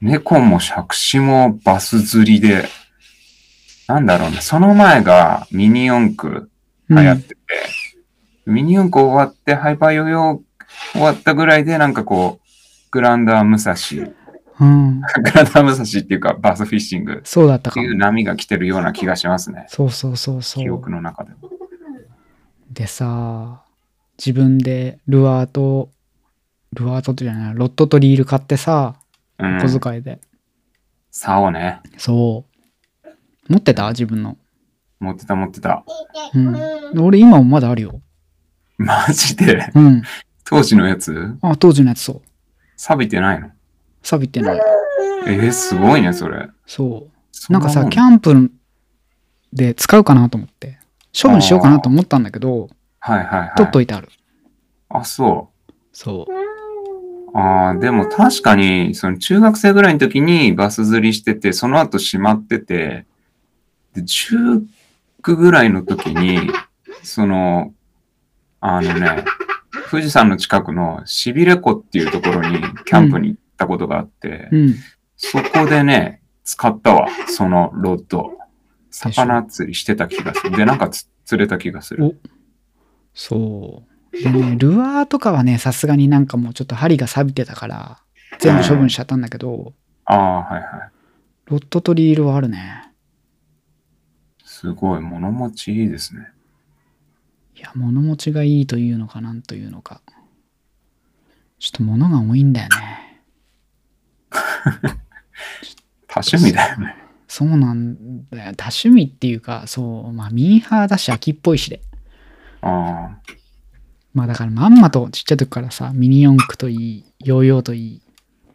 [0.01, 2.69] う、猫も杓子もバス釣りで、
[3.89, 6.51] なんだろうね、その前がミニ四駆
[6.89, 7.37] 流行ってて、
[8.47, 12.49] ミニ四駆終わってハイパーヨーヨー終わったぐらいでなんかこう、
[12.91, 13.75] グランダー武蔵、
[14.07, 14.15] グ
[14.61, 14.69] うん。
[14.69, 15.01] うん。
[15.01, 17.97] ランダー武蔵っていうかバスフィッシングっそうだったかもていう。
[17.97, 19.67] 波が来てるような気がしますね。
[19.69, 20.91] そうそうそうそう記憶。
[20.91, 21.51] の中でも。
[22.71, 23.63] でさ、
[24.19, 25.91] 自分でルアーと、
[26.73, 28.97] ルアーとじゃない、ロットとリール買ってさ、
[29.39, 29.61] うん。
[29.61, 30.21] 小遣いで。
[31.11, 31.81] 竿ね。
[31.97, 32.45] そ
[33.05, 33.53] う。
[33.53, 33.89] 持ってた？
[33.91, 34.37] 自分の。
[35.01, 35.85] 持ってた持ってた。
[36.35, 37.01] うん。
[37.01, 38.01] 俺今もまだあるよ。
[38.79, 39.71] マジで？
[39.75, 40.03] うん。
[40.45, 41.37] 当時のやつ？
[41.43, 42.23] あ、当時のやつそう。
[42.77, 43.51] 錆びてないの？
[44.03, 44.61] 錆びてない。
[45.27, 46.49] えー、すごいね、それ。
[46.67, 47.09] そ
[47.49, 47.53] う。
[47.53, 48.51] なんかさ、キャャンプ
[49.53, 50.79] で使うかなと思って、
[51.21, 52.69] 処分しようかなと思ったんだけど、
[53.01, 53.53] はいはいはい。
[53.57, 54.09] 取っといてある。
[54.89, 55.51] あ、そ。
[55.93, 63.07] そうああ、でも確かに、その中学生ぐらいの時にバス釣りしてて、その後閉まってて、
[63.95, 64.37] で、中
[65.19, 66.39] 学ぐらいの時に、
[67.03, 67.73] その、
[68.67, 69.25] あのね、
[69.91, 74.57] 富士山の近くのしびれ湖っていうところにキャンプに行ったことがあって、う。
[74.57, 74.75] うん。
[75.17, 78.39] そこでね、使ったわ、そのロッド。
[78.91, 80.57] 魚釣りしてた気がする。
[80.57, 82.07] で、なんかつ釣れた気がする。
[82.07, 82.15] お
[83.13, 84.23] そう。
[84.23, 87.99] でね、ルアーとかはね、さすがになんかもうちょっと針が錆びてたから、
[88.39, 89.75] 全部処分しちゃったんだけど、
[90.07, 90.63] ああ、はいはい。
[91.47, 92.93] ロッドとリールはあるね。
[94.43, 96.34] すごい、物持ちいいですね。
[97.57, 100.01] いや、物持ちがいいというのかなんというのか。
[101.59, 103.23] ちょっと物が多いんだよね。
[106.09, 106.97] 多趣味だよね。
[107.29, 108.53] そうなんだよ。
[108.57, 111.81] 多趣味っていうか、そう、まあミーハーだし秋っぽいしで。
[112.61, 113.19] ああ。
[114.13, 118.03] まあだからまんまとちっちゃい時からさ、ミニ四駆といい、ヨーヨーといい、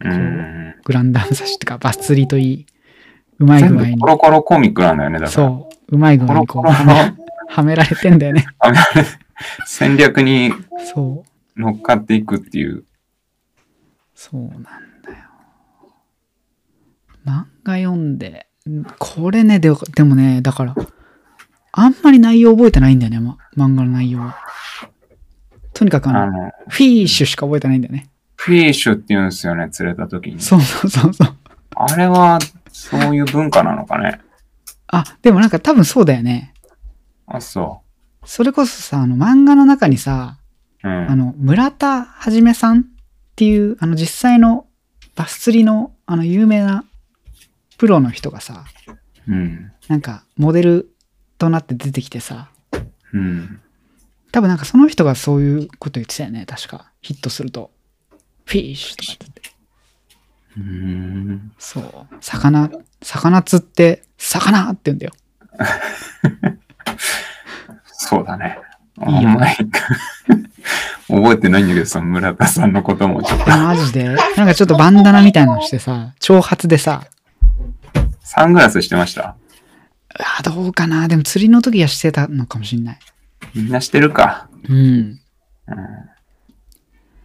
[0.02, 0.76] うん。
[0.86, 2.66] グランダム差しとかバス釣りといい、
[3.40, 4.08] うまい具合にコ。
[4.08, 5.32] ロコロコミックなんだよね、だから。
[5.32, 8.46] そう、うまい具合にこう、コロコロはめられてんだよね。
[9.66, 10.54] 戦略に
[11.58, 12.86] 乗っかっていくっていう。
[14.14, 14.76] そうなんだよ。
[17.26, 20.76] 漫画読んで、んこれね、ででもね、だから、
[21.72, 24.38] あんまり内容覚えてないんだよね、ま、漫画の内容は。
[25.74, 28.10] とにかくあの、あの、フィッシュしか覚えてないんだよね。
[28.36, 30.40] フィッシュって言うんですよね、釣れた時に。
[30.40, 31.36] そうそうそうそう。
[31.76, 32.38] あれは、
[32.72, 34.20] そういう文化なのかね。
[34.88, 36.54] あ、でもなんか多分そうだよね。
[37.30, 37.82] あ、そ
[38.26, 40.38] それこそさ、あの漫画の中にさ、
[40.84, 40.88] う。
[40.88, 41.12] うん。
[41.12, 42.84] あの、村田はじめさんっ
[43.36, 44.66] ていう、あの実際の
[45.16, 46.86] バス釣りのあの有名な
[47.78, 48.66] プロの人がさ、
[49.28, 49.72] うん。
[49.88, 50.96] なんかモデル
[51.38, 52.50] となって出てきてさ、
[53.14, 53.62] うん。
[54.32, 56.92] 多分なんかその人がそういうこと言ってたよね、確か。
[57.02, 57.72] ヒットすると。
[58.46, 59.60] フィッシュとかって言って。
[60.58, 61.52] うん。
[61.58, 62.08] そう。
[62.22, 62.70] 魚、
[63.02, 65.14] 魚釣って、魚って言うんだよ。
[67.86, 68.60] そうだね。
[69.02, 69.30] あいいよ
[71.08, 73.50] 覚えてないんだけど、その村田さんのこともちょっと。
[73.50, 74.04] マジで？
[74.04, 77.04] なんかちょっとバンダナみたいなのしてさ、長髪でさ、
[78.22, 79.36] サングラスしてました？
[80.38, 81.08] あどうかな？
[81.08, 83.00] でも釣りの時はしてたのかもしんない。
[83.56, 84.50] みんなしてるか。
[84.68, 84.78] うん。
[84.78, 85.18] うん。
[85.18, 85.20] い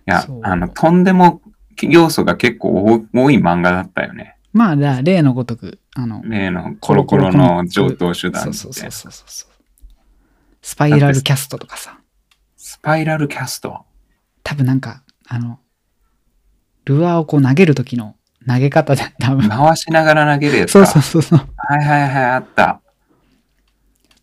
[0.07, 1.41] やあの、とんでも
[1.83, 4.37] 要素が結構多多い漫画だったよね。
[4.53, 9.54] まあ、だ例のごとく、あの、例のコロコロの上等手段そうそうそうそうそう。
[10.67, 12.01] スパイラルキャストとかさ、
[12.57, 13.85] スパイラルキャスト？
[14.43, 15.61] 多分なんか、あの、
[16.87, 18.17] ルアーをこう投げる時の
[18.49, 19.47] 投げ方で、多分。
[19.47, 20.87] 回しながら投げるやつか。
[20.87, 21.49] そうそうそうそう。
[21.59, 22.81] はいはいはい、あった。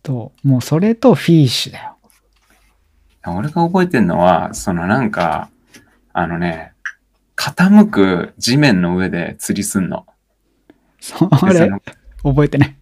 [0.02, 1.96] と、もうそれとフィッシュだよ。
[3.24, 5.48] 俺が覚えてるのは、そのなんか、
[6.12, 6.72] あのね、
[7.36, 10.06] 傾く地面の上で釣りすんの。
[10.98, 11.70] それ、
[12.24, 12.76] 覚えてない。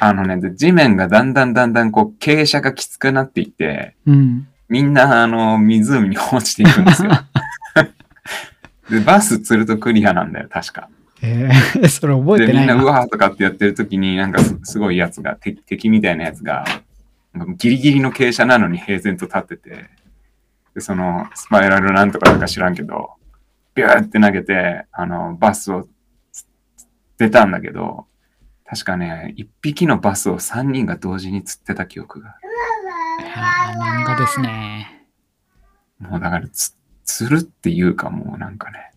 [0.00, 4.48] あのね、で地面がだんだんだんだんこう傾斜がきつくなっていって、うん。
[4.68, 7.10] みんなあの湖に落ちていくんですよ。
[8.90, 10.88] で、バス釣るとクリアなんだよ、確か。
[11.22, 12.74] えー、 それ覚えで、てないな。
[12.74, 16.64] みんなうわーとかってやってる時に、なんかすすごいやつが、敵敵みたいなやつが、
[17.56, 19.90] ギリギリの傾斜なのに平然と立ってて、
[20.74, 23.12] で、そのスパイラルなんとかなんか知らんけど、
[23.74, 25.86] ビューって投げて、あの、バスを
[26.32, 26.46] つ
[27.18, 28.06] 出たんだけど、
[28.70, 32.36] 確かね、一匹のバスを三人が同時に釣ってた記憶が。
[33.74, 35.06] 漫画ですね。
[35.98, 38.92] もうだからつ、釣るっていうかもうなんかね、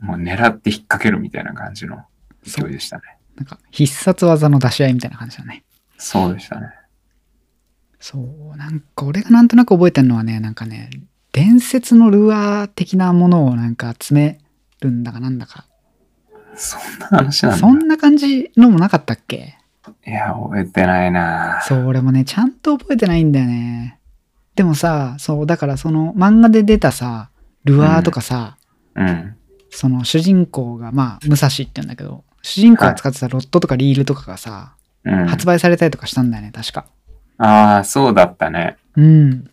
[0.00, 2.06] もう狙って引っ掛けるみたいな感じの
[2.44, 3.02] 勢いでしたね。
[3.36, 5.62] なんか、必殺技の出し合いみたいな感じだね。
[5.98, 6.68] そうでしたね。
[8.00, 8.18] そ
[8.54, 10.88] う、なんか俺がなんとなく覚えてるのはね、なんかね、
[11.32, 14.38] 伝説のルアー的なものをなんか集め
[14.80, 15.66] るんだかなんだか。
[16.56, 17.58] そんな話なんだ。
[17.58, 19.58] そんな感じのもなかったっけ？
[20.06, 23.98] いや、覚えてないなそう、俺もね、ちゃんと覚えてないんだよね。
[24.54, 27.30] でもさ、そう、だからその漫画で出たさ、
[27.64, 28.56] ルアーとかさ、
[28.94, 29.36] うん。
[29.70, 35.26] その主人公が、まあ、武蔵って言うんだけど、主人公が使ってたロッドとかリールとかがさ、うん。
[35.26, 36.86] 発売されたりとかしたんだよね、確か。
[37.38, 38.76] ああ、そうだったね。
[38.96, 39.50] うん。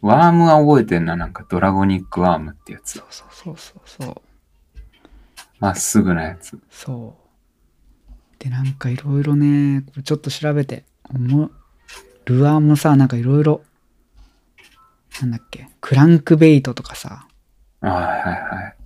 [0.00, 1.16] ワームは覚えてんな。
[1.16, 3.00] なんかドラゴニックワームってやつそ。
[3.00, 4.22] うそうそうそうそう。
[5.60, 6.58] まっすぐなやつ。
[6.70, 7.16] そ
[8.08, 8.42] う。
[8.42, 10.84] で、なんかいろいろね、これちょっと調べて、
[12.26, 13.62] ルアーもさ、なんかいろいろ、
[15.20, 17.26] なんだっけ、クランクベイトとかさ、
[17.80, 18.76] ああ、はいはい。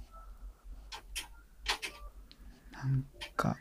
[2.73, 3.05] なん
[3.37, 3.57] か、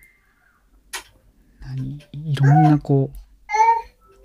[1.62, 2.00] 何？
[2.12, 3.18] いろんなこう、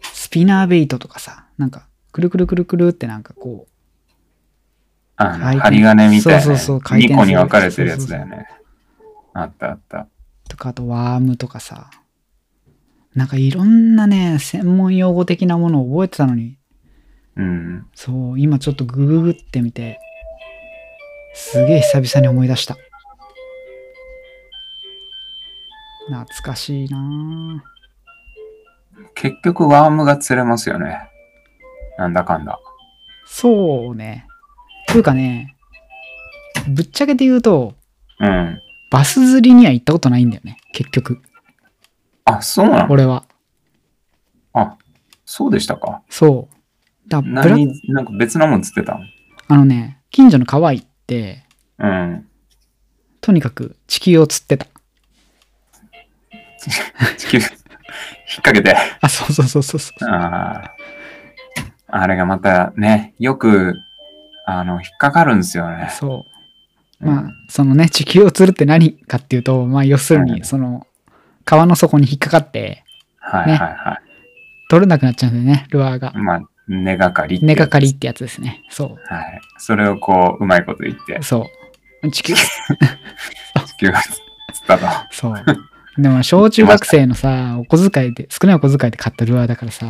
[0.07, 3.73] スピナーベイトとかさ、なんか、くるくるくるくるってなんかこう、
[5.17, 6.41] あ針金みたいな。
[6.43, 8.49] そうそうそう回転2個に分かれてるやつだよね。
[9.35, 10.09] あったあった。
[10.49, 11.91] とか、あとワームとかさ、
[13.15, 16.59] なんかいろんなね、専門用語的なものを覚えてたのに、
[17.37, 17.87] うん。
[17.95, 19.99] そう、今ちょっとグググってみて、
[21.35, 22.77] すげえ久々に思い出した。
[26.09, 27.73] 懐かしいなぁ
[29.15, 31.09] 結局ワームが釣れますよね。
[31.97, 32.59] なんだかんだ。
[33.25, 34.27] そうね。
[34.89, 35.57] というかね、
[36.69, 37.75] ぶっちゃけて言うと、
[38.21, 38.62] うん。
[38.93, 41.23] バス釣りには行ったことないんだよね、結局。
[42.27, 42.93] あ、そうなの？
[42.93, 43.25] 俺は。
[44.53, 44.77] あ、
[45.25, 46.03] そうでしたか？
[46.11, 47.09] そう。
[47.09, 49.05] だブラ何、なんか別のもん釣ってたの？
[49.49, 51.43] あのね、近所の川行って、
[51.79, 52.29] うん。
[53.23, 54.67] とにかく地球を釣ってた。
[57.17, 57.49] 地球、引っ
[58.43, 58.77] 掛けて。
[59.01, 60.05] あ、そうそうそうそうそう。
[60.09, 60.77] ああ。
[61.89, 63.75] あれがまたね、よく、
[64.47, 65.89] あの、引っかかるんですよね。
[65.91, 66.32] そう。
[67.03, 70.87] まあ、そのね、地球を釣るって何かっていうと、まあ、要するに、うんその、
[71.45, 72.85] 川の底に引っかかって、ね
[73.19, 74.01] はいはいは
[74.69, 76.19] 取れなくなっちゃうんだよね、ルアーがい。。
[76.19, 78.63] まあ、根がかり根がかりってやつですね。
[78.71, 79.41] そはい。
[79.59, 81.47] それをこう、うまいこと言ってう。、そ
[82.03, 82.11] う。
[82.11, 82.41] 地球、 地
[83.79, 84.87] 球が釣ったと。
[85.11, 85.45] そう。
[85.99, 89.87] でも、小中学生のさ、お小遣いで、少ないお小遣いで買ったルアーだからさ、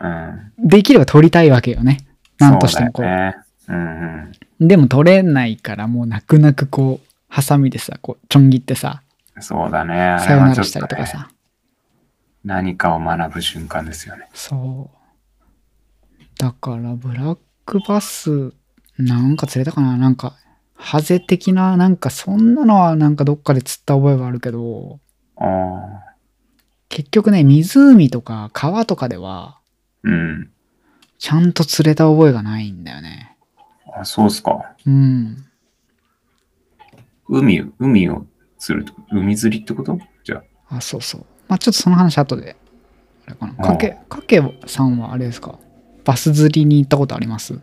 [0.00, 0.52] うん。
[0.58, 2.06] できれば取りたいわけよね。
[2.38, 3.04] なんとしてもこう。
[3.04, 3.36] そうだよね。
[3.68, 9.02] うんでも取れないから、もう泣く泣くこう、ハサミでさ、こう、ちょん切ってさ、
[9.34, 9.42] うん。
[9.42, 10.00] そうだね。
[10.00, 11.28] あさよならしたりとかさ。
[12.44, 14.28] 何かを学ぶ瞬間ですよね。
[14.32, 16.22] そう。
[16.38, 18.52] だから、ブラックバス、
[18.98, 20.36] なんか釣れたかななんか、
[20.74, 25.00] ハゼ的な、なんかそんなのはなんかどっかで釣った覚えはあるけど、
[25.36, 26.14] ああ。
[26.88, 29.58] 結局ね、湖とか川とかでは、
[30.02, 30.50] うん。
[31.18, 33.35] ちゃんと釣れた覚えがないんだよね。
[34.00, 34.76] あ、そうっすか。
[34.86, 35.36] うん。
[37.28, 38.26] 海、海を
[38.58, 39.98] 釣ると、海釣りってこと？
[40.24, 40.76] じゃあ。
[40.76, 41.26] あ、そうそう。
[41.48, 42.56] まあちょっとその話後で。
[43.26, 43.54] あれかな。
[43.58, 45.58] ああかけ、かけさんはあれですか？
[46.04, 47.58] バス釣りに行ったことあります？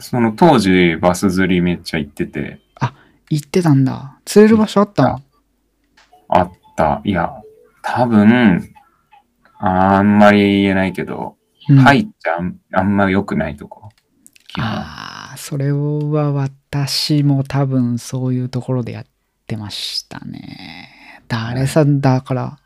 [0.00, 2.60] その当時バス釣りめっちゃ行ってて、
[3.30, 4.18] 行ってたんだ。
[4.26, 5.22] 釣れる場所あったの？
[6.28, 7.00] あった。
[7.04, 7.32] いや、
[7.82, 8.74] 多分、
[9.58, 11.36] あんまり言えないけど、
[11.70, 13.88] うん入っちゃあんあんま良くないとこ。
[14.58, 15.07] ああ、
[15.48, 19.04] それは私も多分そういうところでやっ
[19.46, 20.90] てましたね。
[21.26, 22.58] 誰さ、だから、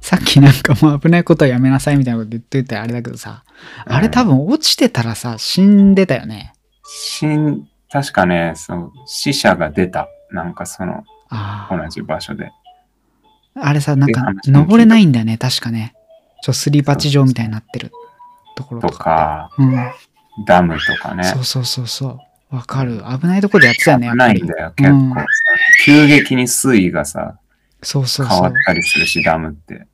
[0.00, 3.44] さっきなんかもう危ないことはやめなさいみたいなこと言っといてあれだけどさ、
[3.84, 6.54] あれ多分落ちてたらさ、死んでたよね。
[6.84, 10.08] 死ん、確かね、そう、死者が出た。
[10.30, 11.04] なんかその。
[11.70, 12.50] 同じ場所で。
[13.54, 15.92] あれさ、なんか登れないんだよね、確かね。
[16.42, 17.92] ちょ、すり鉢状みたいになってる。
[18.56, 19.62] ところととかか、って。
[19.62, 19.92] うん。
[20.46, 21.24] ダムとかね。
[21.24, 22.20] そうそうそうそ
[22.50, 22.56] う。
[22.56, 23.02] わかる。
[23.20, 24.46] 危ないとこでやってたよね、やっぱりないん。
[24.46, 25.26] だよ、結構さ。
[25.84, 27.38] 急激に水位がさ、
[27.82, 28.52] そうそう変わっ。
[28.64, 29.86] たりするし、ダムって。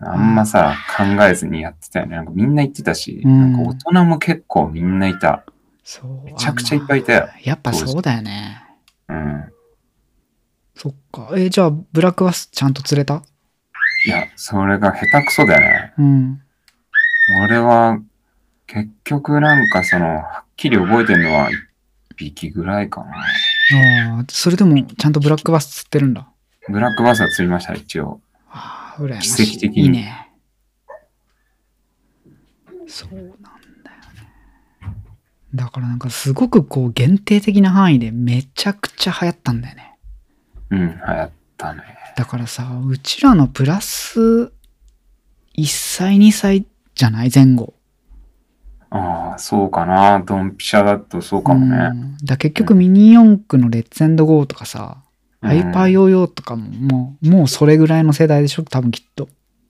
[0.00, 2.16] あんまさ、考えずにやってたよね。
[2.16, 5.44] なんかみんな言ってたし、うんなんか大人も結構みんないた。
[5.82, 6.24] そう。
[6.24, 7.28] めちゃくちゃいっぱいいたよ。
[7.42, 8.62] やっぱそうだよね。
[9.08, 9.44] うん。
[10.74, 11.30] そっか。
[11.36, 13.22] え、じゃあ、ブラックバスちゃんと釣れた？
[14.06, 15.92] いや、それが下手くそだよね。
[15.98, 16.42] うん。
[17.44, 17.98] 俺は、
[18.66, 21.54] 結局なんかその、はっきり覚えてるのは1
[22.16, 23.10] 匹ぐらいかな。
[24.16, 26.28] ああ、それでもちゃんとブラックバス釣ってるんだ。
[26.68, 28.20] ブラックバスは釣りました、一応。
[28.48, 29.46] ああ、羨ましい。
[29.46, 30.30] 奇跡的にいいね。
[32.86, 33.54] そうなんだよね。
[35.54, 39.96] だからなんかすごくこう限定的な範囲でめちゃくちゃ流行ったんだよね。
[40.70, 41.82] うん、流行ったね。
[42.16, 44.52] だからさ、うちらのプラス
[45.56, 47.30] 1歳2歳じゃない？
[47.34, 47.74] 前後。
[48.96, 50.20] ああ、そうかな。
[50.20, 51.76] ドンピシャだとそうかもね。
[51.76, 55.04] うんだ結局ミニ四駆のレッツエンドゴーとかさ、うん
[55.44, 59.28] ハイパーヨーヨーとかももう、もうそれぐらいの世代でしょ多分きっと。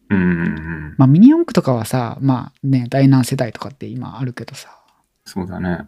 [0.08, 0.94] うん。
[0.98, 4.68] まあミニ四駆とかはさ、まあね、第何世代とかって今あるけどさ、
[5.24, 5.80] そうだね。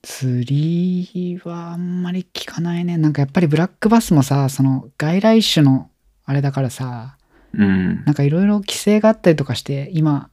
[0.00, 2.96] 釣りはあんまり聞かないね。
[2.96, 5.90] なんかやっぱりブラックバスもさ、その外来種の
[6.24, 7.18] あれだからさ、
[7.52, 8.04] うん。
[8.04, 10.30] なんかいろいろ規制があったりとかして、今、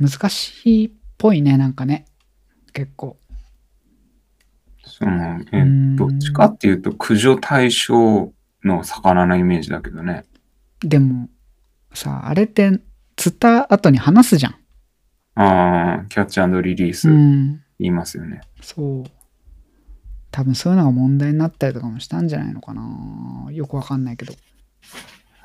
[0.00, 2.06] 難しいっぽいね、なんかね。
[2.72, 3.16] 結構。
[4.84, 8.32] その、えうんどっちかっていうと、駆除対象
[8.64, 10.24] の魚のイメージだけどね。
[10.80, 11.28] でも、
[11.92, 12.80] さ、あれって
[13.16, 14.54] 釣った後に離すじゃん。
[15.34, 17.62] ああ、キャッチリリースうん。
[17.78, 18.40] 言いますよね。
[18.60, 19.04] そう。
[20.30, 23.48] 多分そういうのが問題になったりとかもしたんじゃないのかな。
[23.52, 24.34] よくわかんないけど。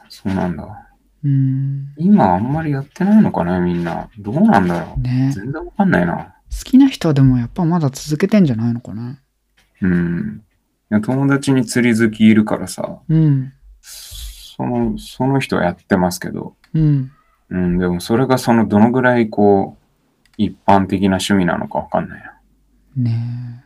[0.10, 0.93] そうなんだ。
[1.24, 1.94] うん。
[1.98, 4.10] 今あんまりやってないのかね、みんな。
[4.20, 5.02] どうなんだろう。
[5.02, 5.32] ね。
[5.34, 6.36] 全然わかんないな。
[6.52, 9.20] 好きな人はでもやっぱまだ続けてんじゃないのかな。
[9.82, 10.44] うん。
[10.92, 13.54] いや友達に釣り好きいるからさ、うん。
[13.82, 17.12] その、その人はやってますけど、うん。
[17.50, 19.84] うん、でもそれがそのどのぐらいこう、
[20.38, 22.24] 一般的な趣味なのかわかんない
[22.96, 23.04] な。
[23.04, 23.64] ねえ。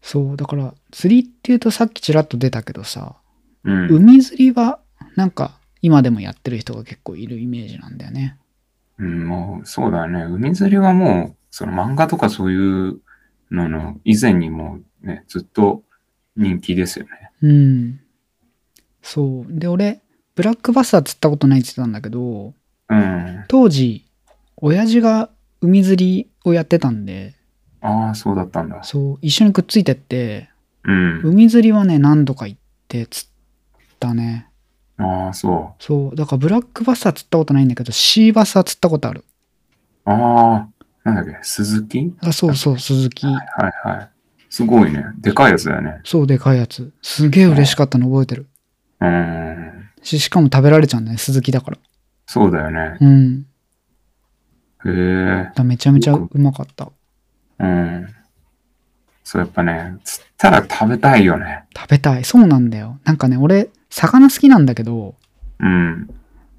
[0.00, 3.16] そう、だから釣りっていうとさっきちらっと出たけどさ、
[3.64, 3.90] うん。
[3.90, 4.80] 海釣りは
[5.16, 8.36] なんか今でもやってる人が結構いるイメージなんだよね。
[8.98, 10.24] うん、もう、そうだよね。
[10.24, 12.56] 海釣りはもう、その漫画とかそうい
[12.88, 13.00] う
[13.52, 15.84] のの以前にもうね、ずっと
[16.36, 17.30] 人気ですよね。
[17.40, 18.00] うん。
[19.00, 19.46] そう。
[19.48, 20.00] で、俺、
[20.34, 22.52] ブラックバスは釣ったことないって言ってたんだけど、
[22.88, 23.44] うん。
[23.46, 24.10] 当時、
[24.56, 27.36] 親父が海釣りをやってたんで、
[27.80, 28.82] ああ、そうだったんだ。
[28.82, 30.50] そう、一緒にくっついてって、
[30.82, 31.20] うん。
[31.22, 34.48] 海釣りはね、何度か行って釣ったね。
[34.98, 39.24] ああ、そそう、だからブラックバスは釣ったことないんだけど、シーバスは釣ったことある。
[40.06, 40.10] う。
[40.10, 40.14] あ
[40.54, 40.68] あ、
[41.04, 42.14] なんだっけ、鈴木？
[42.20, 43.26] あ、そうそう、鈴木。
[43.26, 44.10] はいはいはい。
[44.48, 45.04] すごいね。
[45.18, 46.00] でかいやつだよね。
[46.04, 46.92] そう、でかいやつ。
[47.02, 48.46] すげえ嬉しかったの覚えてる。
[49.00, 49.90] うん。
[50.02, 51.78] し、しかも食べられちゃうんだね、鈴木だから。
[52.26, 52.96] そうだよね。
[53.00, 53.46] うん。
[54.86, 55.50] へえ。
[55.54, 56.90] だめちゃめちゃうまかった。
[57.58, 58.06] うん。
[59.24, 61.64] そう、やっぱね、釣ったら食べたいよね。
[61.76, 62.24] 食べたい。
[62.24, 62.98] そうなんだよ。
[63.04, 65.14] なんかね、俺、魚好きなんだけど、
[65.58, 66.10] うん。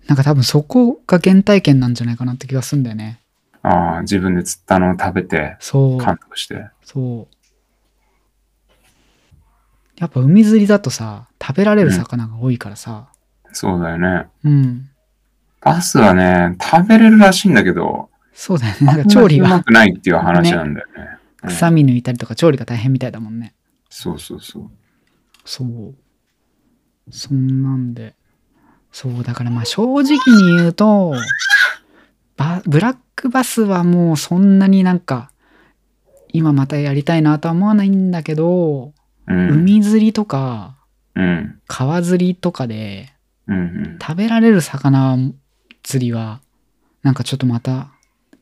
[0.07, 3.21] なんか多分そこが原体験なんじゃないかなって気がするんだよね。
[3.61, 5.97] ああ、自分で釣ったのを食べて、そう。
[5.97, 6.67] 感動して。
[6.83, 7.35] そう。
[9.97, 13.09] やっぱ海釣りだとさ、食べられる魚が多いからさ。
[13.51, 14.27] そうだよね。
[14.43, 14.89] うん。
[15.61, 18.87] バスはね、食べれるらしいんだけど、そうだよね。
[18.87, 20.93] なんか調理がうまくないっていう話なんだよね。
[20.99, 23.53] うん臭み抜いたりとか調理が大変みたいだもんね。
[23.89, 24.69] そうそうそう。
[25.45, 25.95] そう。
[27.12, 28.15] そんなんで。
[28.91, 31.13] そう、だからまあ正直に言うと、
[32.36, 35.32] バブラックバスはもうそんなになんか、
[36.30, 38.93] 今またやりたいなとは思わないんだけど、
[39.28, 39.50] うん。
[39.50, 40.78] 海釣りとか
[41.16, 41.60] うん。
[41.68, 43.14] 川釣りとかで
[43.47, 43.62] うんう
[43.95, 43.97] ん。
[43.99, 45.18] 食べられる魚
[45.84, 46.41] 釣りは、
[47.03, 47.91] なんかちょっとまた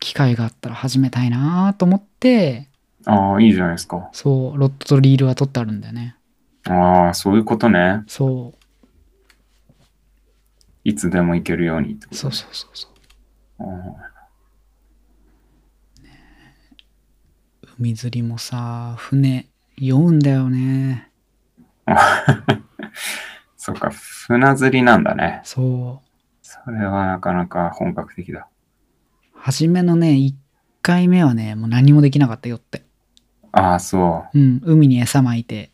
[0.00, 2.68] 機会があったら始めたいなと思って、
[3.06, 4.08] ああ、いいじゃないですか。
[4.12, 6.16] そう、ロッドとリールは取ってあるんだよね。
[6.68, 8.02] ああ、そういうことね。
[8.08, 8.55] そう、
[10.88, 12.16] いつでも行けるようにってこと？
[12.16, 12.90] そうそうそうそう。
[13.58, 14.12] あ
[17.78, 21.10] 海釣りもさ、船酔うんだよね。
[21.86, 21.96] ー
[23.56, 25.40] そっか、船釣りなんだね。
[25.44, 26.06] そう。
[26.42, 28.48] それはなかなか本格的だ。
[29.34, 30.34] 初めのね、1
[30.82, 32.86] 回目はね、もう何もできなかったよって。
[33.52, 35.70] ああ、そうん、海に餌撒いて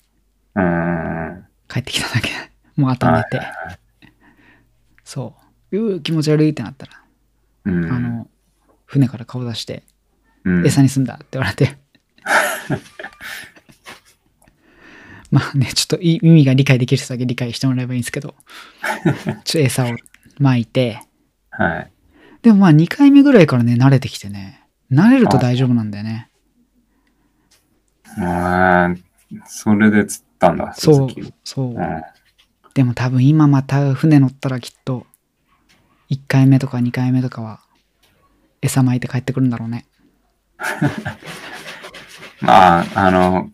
[0.54, 0.60] う。
[0.60, 1.46] ん。
[1.68, 2.30] 帰ってきただけ。
[2.80, 3.40] もうあと寝て。
[5.12, 5.34] そ
[5.70, 5.78] う。
[5.78, 6.92] うー気持ち悪いってなったら、
[7.66, 7.92] うん。
[7.92, 8.30] あの、
[8.86, 9.82] 船から顔出して、
[10.44, 10.66] うん。
[10.66, 11.76] 餌にすんだって言われて。
[15.30, 18.34] まあね、ちょっとい意味が理解できる人だけ理解してもらえばいいんですけど、
[19.44, 19.88] ちょっと餌を
[20.40, 21.02] 撒いて、
[21.50, 21.92] はい。
[22.40, 26.30] でもまあ2回目ぐらいからね、慣れてきてね、慣れると大丈夫なんだよね。
[28.16, 29.04] うん。
[29.44, 30.72] それで釣ったんだ。
[30.72, 31.08] そう
[31.44, 31.78] そうう。
[31.78, 32.02] ん。
[32.74, 35.06] でも多分今また船乗ったらきっと、
[36.10, 37.60] 1回目とか2回目とかは、
[38.60, 39.86] 餌撒いて帰ってくるんだろうね。
[42.40, 43.50] まあ、あの、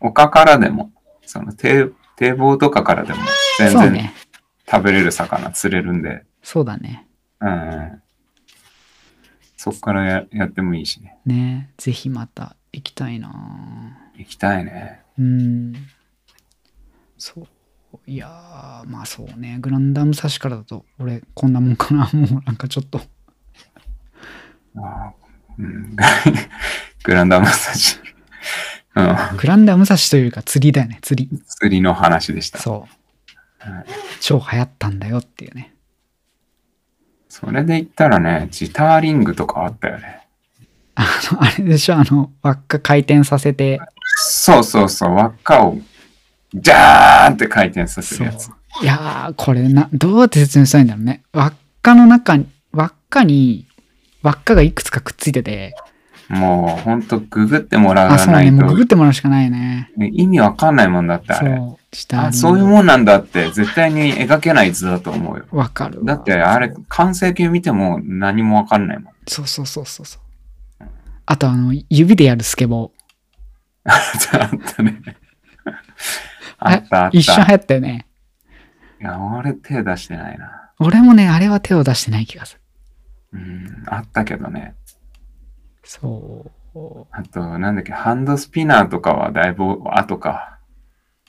[0.00, 0.92] 丘からでも、
[1.26, 3.20] その堤堤防とかからでも
[3.58, 4.14] 全然そうね。
[4.70, 7.08] 食べれる魚釣れるんで、そうだね。
[7.40, 8.02] うん。
[9.56, 11.18] そっからややってもいいしね。
[11.24, 13.30] ねぜひまた行きたいな
[14.16, 15.00] 行きたいね。
[15.18, 15.74] うん。
[17.16, 17.48] そう。
[18.06, 19.58] いやー、まあそうね。
[19.60, 22.10] グランダムサシからだと、俺、こんなもんかな。
[22.14, 23.00] もうなんかちょっと。
[24.76, 25.96] あーうん、
[27.04, 27.98] グランダムサシ。
[28.94, 29.16] うん。
[29.36, 31.42] グランダムサシというか釣りだよね、釣り。
[31.44, 32.58] 釣りの話でした。
[32.58, 33.86] そうはい。
[34.20, 35.74] 超流行ったんだよっていうね。
[37.28, 40.26] それで言ったらね、ジターリングとかあったよね。
[40.94, 43.80] あの、あれでしょ、あの、輪っか回転させて、
[44.16, 45.78] そうそうそう、輪っかを、
[46.54, 48.26] ジャーンって回転させそう。
[48.26, 48.48] るやつ。
[48.82, 51.22] いやー、これな、どうやって説明したらいいんだろうね。
[51.32, 53.66] 輪っかの中に、輪っかに、
[54.22, 55.74] 輪っかがいくつかくっついてて、
[56.30, 59.90] もうほんとググってもらあ、そうね、わないともうググってもらうしかないね。
[60.12, 61.56] 意味わかんないもんだってあれ。
[61.56, 61.96] そう。
[61.96, 62.34] 下あに。
[62.34, 65.44] そういうもんなんだって絶対に描けない図だと思うよ。
[65.50, 66.04] わかるわ。
[66.04, 69.12] だってあれ完成形見ても何もわかんないもん。
[69.26, 70.20] そうそうそうそうそ
[70.80, 70.86] う。
[71.26, 73.90] あとあの、指でやるスケボー。
[73.90, 75.00] あったね。
[76.60, 77.18] あったあった。
[77.18, 78.06] 一瞬流行ったよね。
[79.00, 80.70] いや、俺手出してないな。
[80.78, 82.60] 俺もね、あれは手を出してない気がする。
[83.32, 84.74] うん、あったけどね。
[85.84, 87.06] そう。
[87.10, 90.58] あと、なんだっけ、ハンドスピナーとかはだいぶ後か。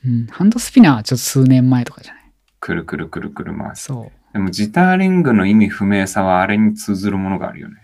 [0.06, 2.24] うん、ハンドスピナーはちょっと数年前とかじゃない？
[2.60, 3.84] くるくるくるくる回す。
[3.86, 4.34] そう。
[4.34, 7.76] でもジターリングの意味不明さはあれに通ずるものがあるよね。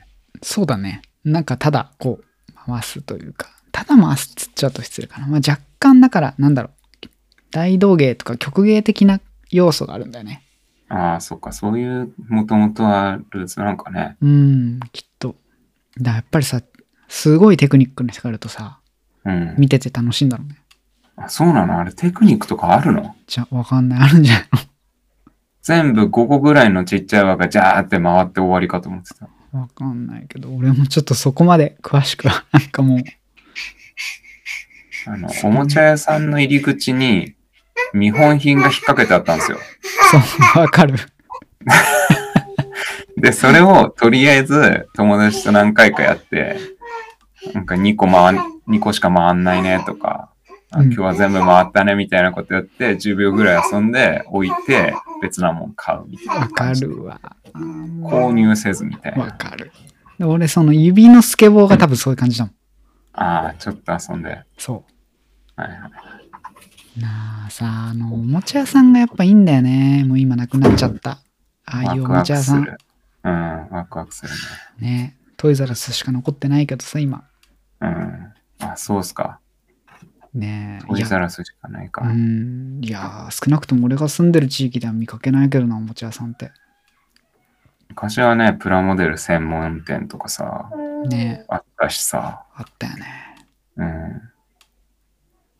[0.41, 1.01] そうだね。
[1.23, 5.27] なんかただこう回すというか、ただ回すっつっちゃうと失礼かな。
[5.27, 6.71] まあ若干だから、なんだろう。
[7.51, 9.21] 大道芸とか曲芸的な
[9.51, 10.43] 要素があるんだよね。
[10.89, 14.15] ああ、そっか、そういうもともとはルーツなんかね。
[14.21, 15.35] うん、きっと。
[15.99, 16.61] だやっぱりさ、
[17.07, 18.79] すごいテクニックの人がいるとさ、
[19.25, 19.55] うん。
[19.57, 20.55] 見てて楽しいんだろうね。
[21.15, 21.79] あそうなの？
[21.79, 23.15] あれテクニックとかあるの？
[23.25, 23.99] じゃあ、わかんない。
[24.01, 24.43] あるんじゃない
[25.63, 29.27] 全部5個ぐらいのちっちゃい輪がジャーって回って終わりかと思ってた。
[29.53, 32.99] のわかんないけど、俺もちょっとそこまで詳しくは、なんかもう、
[35.07, 37.33] あの、おもちゃ屋さんの入り口に
[37.93, 39.57] 見本品が引っ掛けてあったんですよ。
[40.11, 40.95] そう、わかる。
[43.17, 46.57] で、それをとりあえず友達と何回かやって、
[47.53, 50.29] なんか2個回ん、2個しか回んないねとか、
[50.71, 56.71] あうん今日は全部回ったねみたいなことやって、10秒ぐらい遊んで置いて別なもん買うみたいなわか。
[56.73, 57.19] るわ。
[58.03, 59.25] 購入せずみたいな。
[59.25, 59.71] わかる。
[60.19, 62.53] で俺、その指のスケボーが多分そういう感じだもん。
[63.13, 64.29] ああ、ちょっと遊んで。
[64.29, 64.83] はいそ
[65.55, 65.69] はい。
[66.97, 67.01] う。
[67.01, 70.03] なあさ、あの、おもちゃ屋さんがやっぱいいんだよね。
[70.05, 71.19] もう今なくなっちゃった。
[71.65, 72.63] ああいうおもワクワちゃ屋さん。
[72.63, 72.77] クする。
[73.23, 74.31] うん、ワクワクする
[74.79, 74.87] ね。
[74.87, 75.17] ね。
[75.37, 77.23] トイザラスしか残ってないけどさ、今。
[77.81, 78.33] うん。
[78.59, 79.39] あ、そうっすか。
[80.33, 80.87] ねえ。
[80.87, 82.01] トイザラスしかないか。
[82.01, 82.79] うん。
[82.83, 86.51] いやー、少なくとも俺が住んでる地域では見かけないけどな、おもちゃ屋さんって。
[87.89, 90.69] 昔はね、プラモデル専門店とかさ、
[91.09, 93.05] ねあったしさ、あったよね。
[93.77, 94.21] うん。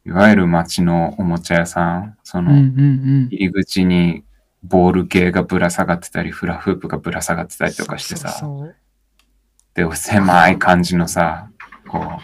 [0.07, 2.53] いわゆる街のおもちゃ屋さん、その。
[2.53, 4.23] 入り口に
[4.63, 11.49] ボール系がぶら下がってたり、フラフープがぶら下がってたりとかしてさ、そうそうそうで、狭い感じのさ、
[11.89, 12.21] こう、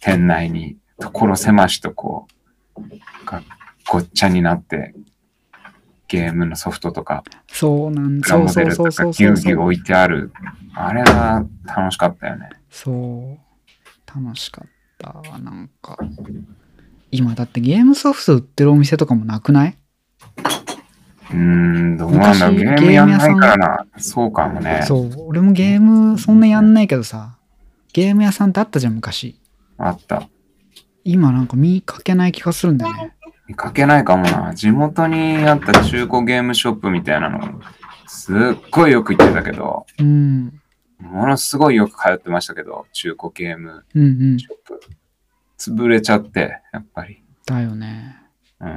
[0.00, 2.26] 店内に所狭しとこ
[2.74, 2.80] う、
[3.26, 3.42] が
[3.86, 4.94] ごっちゃになって、
[6.08, 10.32] ゲームのソフトとか、そうなんプラモデルとかギュウギュウ置いいてある。
[10.74, 12.48] あれは楽しかったよね。
[12.70, 13.38] そう。
[14.06, 15.98] 楽しかったわ、なんか。
[17.16, 19.76] 今だってゲームソフト売ってるお店とかもなくない？
[21.30, 22.56] うーん、どうなんだろう。
[22.56, 23.86] ゲ昔ームやんないからな。
[23.98, 24.82] そうかもね。
[24.84, 25.10] そう。
[25.28, 27.38] 俺もゲームそんなやんないけどさ、
[27.92, 29.40] ゲーム屋さんってあったじゃん、昔。
[29.78, 30.28] あった。
[31.04, 33.14] 今なんか見かけない気がするんだよね。
[33.46, 34.52] 見かけないかもな。
[34.54, 37.60] 地元にあった中古ゲームショップみたいなの、
[38.08, 38.36] すっ
[38.72, 40.60] ごいよく行ってたけど、うん。
[41.00, 44.46] ものすごいよく通ってましたけど、中古ゲームうんうんシ。
[44.46, 44.80] ョップ。
[45.58, 47.22] 潰れちゃって、やっぱり。
[47.46, 48.16] だよね。
[48.60, 48.70] うん。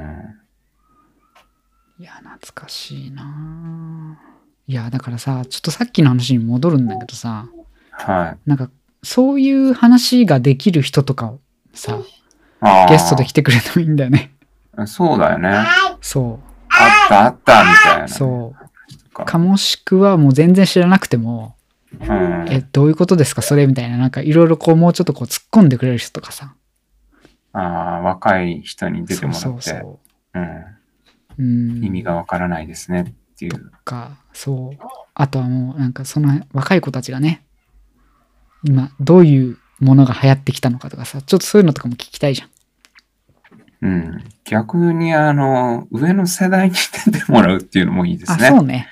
[2.00, 7.48] いや、懐かしいなぁいや、だからさ、ちょっとさっきの話に戻るんだけどさ、
[7.92, 8.50] はい。
[8.50, 8.70] なんか、
[9.02, 11.40] そういう話ができる人とかを
[11.74, 12.00] さ、
[12.90, 14.34] ゲストで来てくれてもいいんだよね。
[14.86, 15.50] そうだよね。
[15.50, 18.06] あそったあったみたいな。
[18.06, 18.08] う。
[18.10, 19.14] そう。
[19.14, 21.56] かかもしくはもう全然知らなくても、
[22.00, 22.46] うん。
[22.50, 26.54] え、どういうことですかそれみたいな、なんかいろいろこうもうちょっとこう突っ込んでくれる人とかさ。
[27.58, 29.90] ああ、若い人に出てもらって、そうそううん、そ
[31.40, 31.44] う。
[31.44, 31.84] うん。
[31.84, 33.72] 意味がわからないですねっていう。
[33.84, 34.86] か、そう。
[35.16, 37.44] あとはもうなんかその若い子たちがね、
[38.64, 42.50] 今どういうものが流行ってきたのかとかさ、ちょっとそういうのとかも聞きたいじゃん。
[43.82, 44.24] うん。
[44.44, 48.50] 逆に、あの、上の世代に出てもらうっていうのもいいですあ、ね。
[48.50, 48.88] そうね。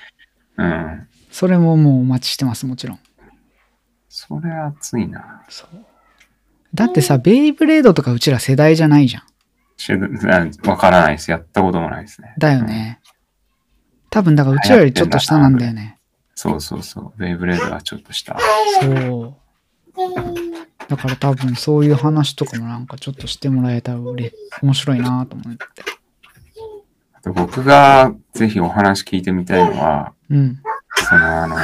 [0.56, 1.08] うん。
[1.30, 2.98] それももうお待ちしてます、もちろん。
[4.08, 5.44] それ熱いな。
[5.48, 5.86] そう。
[6.74, 9.22] だってさ、ベイブレードとかうちら世代じゃないじゃん。
[9.76, 11.30] しわからないです。
[11.30, 12.34] やったこともないですね。
[12.38, 13.00] だよね。
[14.10, 15.98] 多分だからうちらよりちょっと下なんだよね。
[16.34, 17.18] そうそうそう。
[17.18, 18.38] ベイブレードはちょっとした。
[18.80, 19.34] そう。
[20.88, 25.64] だから多分そういう話とかもなんかちょっとしてもらえたらうれ面白いなと思って。
[27.14, 30.60] あと僕がぜひお話聞いてみたいのは、うん。
[31.08, 31.56] そのあの、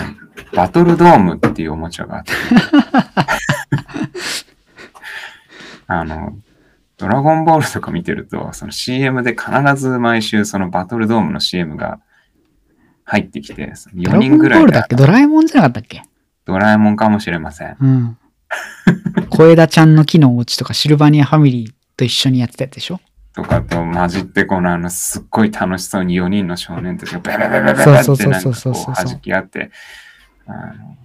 [0.55, 2.33] バトルドームっていうおもちゃがあって、
[6.01, 6.37] あの、
[6.97, 12.01] ドラゴンボールとか見てると、その CM で必ず毎週そのバトルドームの CM が
[13.05, 14.97] 入ってきて、4ドラゴンボ人ぐらいでールだっけ？
[14.97, 16.03] ドラえもんじゃなかったっけ？
[16.45, 17.77] ドラえもんかもしれません。
[17.81, 18.19] うん。
[19.31, 23.01] 小枝ちゃんの木のお家とかシルバニアファミリーと一緒にやってたやつでしょ？
[23.35, 29.71] とかと混じって、このあの、すっごい楽しそうに4人の少年たちがベベベベベベそうそうってなんかそうそうこそうう弾き合って、
[30.47, 30.97] あの、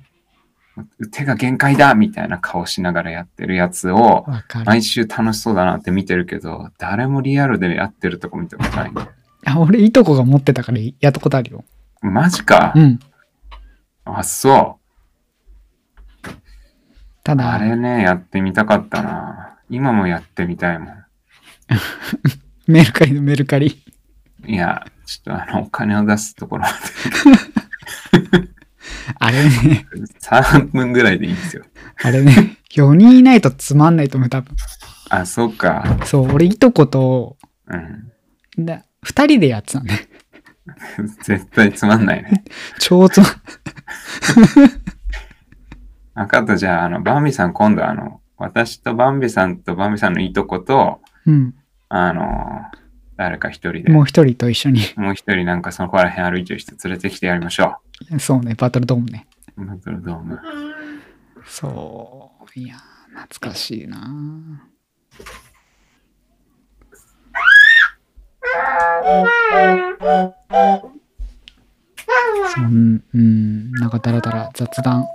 [1.11, 4.25] 手が限界だみたいな顔しながらやってるやつを。
[4.65, 9.11] 毎週楽しそうだなって見てるけど、誰もリアルでやってるとこ見たことないんだよ。
[9.45, 11.63] あ俺、いとこが持ってたからやったことあるよ。
[12.01, 12.79] マジかう。
[12.79, 12.99] ん。
[14.05, 14.79] あ、そ
[17.23, 17.35] たう。
[17.35, 19.57] あだ、れね、やってみたかったな。
[19.69, 21.03] 今もやってみたいもん。
[22.67, 23.83] メルカリのメルカリ。
[24.45, 28.47] いや、ちょっとあの、お金を出すところまで
[29.19, 29.85] あれね、
[30.21, 31.63] 3分ぐらいでいいんですよ。
[32.03, 34.55] あれね、4人いないとつまんないと思う、多分。
[35.09, 35.99] あ、そうか。
[36.05, 37.37] そう、俺、いとこと、
[37.67, 38.65] うん。
[38.65, 40.09] だ2人でやってたね。
[41.23, 42.43] 絶対つまんないね。
[42.79, 43.29] 超つまん、
[46.15, 46.57] 分かった。
[46.57, 51.55] じゃあ、あの、バンビさん今度あの、私とバンビさんとバンビさんのいとこと、うん。
[51.89, 52.25] あの、
[53.17, 54.81] 誰か一人で、もうも一人と一緒に。
[54.95, 57.77] う一人なんかそのこら辺歩いてる人連れてきてやりましょ
[58.19, 59.27] そうね、バトルドームね。
[59.57, 59.65] う。
[59.65, 60.39] バトルドーム。
[61.45, 62.59] そう。
[62.59, 62.75] いや、
[63.15, 63.97] 懐かしいな
[72.53, 75.07] そんうん、なんかだらだら雑談、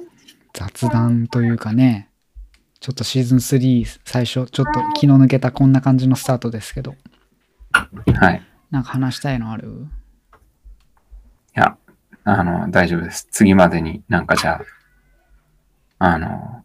[0.52, 2.08] 雑談というかね、
[2.80, 6.96] ちょっとシーズン3最初、ちょっと気の抜けたこんな感じのスタートですけど、
[7.72, 8.42] はい。
[8.70, 9.86] なんか話したいのある？
[11.56, 11.76] いや、
[12.24, 13.28] あの、大丈夫です。
[13.30, 14.60] 次までになんかじゃ
[15.98, 16.64] あ、あの、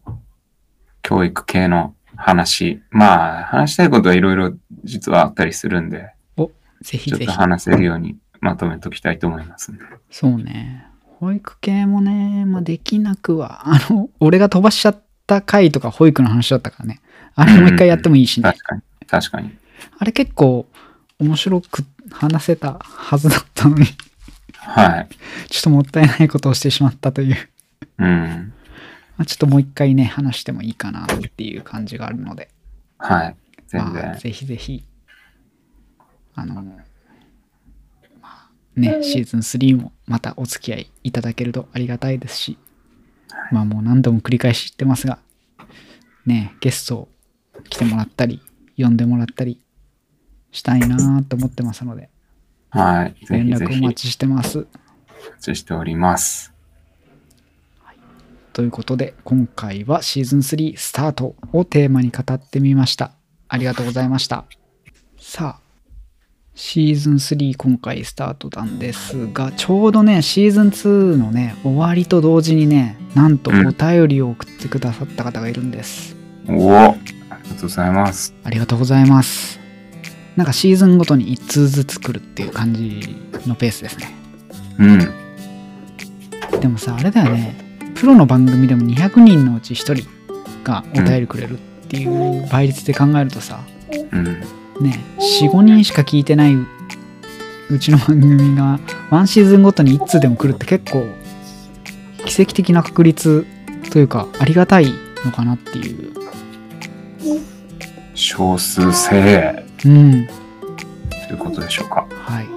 [1.01, 4.53] 教育系の話、まあ、話したいことはいろいろ
[4.83, 6.11] 実はあったりするんで、
[6.81, 7.39] ぜひぜひちょっと。
[7.39, 9.83] 話せるようにまとめときたいと思いますんで。
[10.09, 10.85] そうね。
[11.19, 17.01] 保育系もね、まあ、できなくは、あの、俺が飛ばしちゃった回とか保育の話だったからね。
[17.35, 18.43] あれもう一回やってもいいしね。
[18.43, 18.81] 確かに。
[19.07, 19.57] 確かに。
[19.99, 20.67] あれ結構
[21.19, 23.85] 面白く話せたはずだったのに、
[24.53, 25.07] はい。
[25.49, 27.35] ちょっともったいないことをしてしまったという。
[27.99, 28.53] うん。
[29.17, 32.49] まあ、ちょっともう一回ね、話してもいいかなっていう感じがあるので、
[32.99, 33.35] はい。
[33.67, 34.19] 全まあ、然。
[34.19, 34.83] ぜひぜひ、
[36.35, 36.73] あの、ま
[38.21, 42.57] あ、ね、シーズン3もまたお付き合いいただけるとありがたいですし、
[43.51, 45.19] まあもう何度も繰り返し言ってますが、
[46.25, 47.07] ね、ゲスト
[47.69, 48.41] 来てもらったり、
[48.77, 49.59] 呼んでもらったり
[50.57, 52.09] したいなと思ってますので、
[52.69, 53.25] はい。
[53.25, 54.57] ぜ連ひぜひ、お絡お待ちしてます。
[54.59, 54.67] 待
[55.39, 56.53] ちしております。
[58.53, 63.11] ということで、今回はシーズン3スタートをテーマに語ってみました。
[63.47, 64.45] ありがとうございました。
[65.19, 65.67] さあ、
[66.55, 76.15] シーズン3今回スタートなんですが、ちょうどね、シーズン2のね、終わりと同時にね、なんとうんお便りを送ってくださった方がいるんです。
[76.49, 78.33] おおありがとうございます。
[78.43, 79.66] ありがとうございます。
[80.37, 83.15] なんかシーズンごとに1通ずつ来るっていう感じ
[83.45, 84.13] のペースですね。
[84.79, 86.59] うん。
[86.61, 87.55] でもさ、あれだよね。
[87.95, 90.07] プロの番組でも200人のうち1人
[90.63, 93.59] がお便りくれるっていう倍率で考えるとさ、
[94.11, 94.23] うん。
[94.79, 98.79] ね、4、5人しか聞いてないうちの番組が
[99.09, 101.03] ワンシーズンごとに1通でも来るって結構
[102.25, 103.45] 奇跡的な確率
[103.85, 104.93] とというかありがたい
[105.25, 106.13] のかなっていう
[108.13, 112.07] 少数精鋭うんということでしょうか。
[112.25, 112.47] はい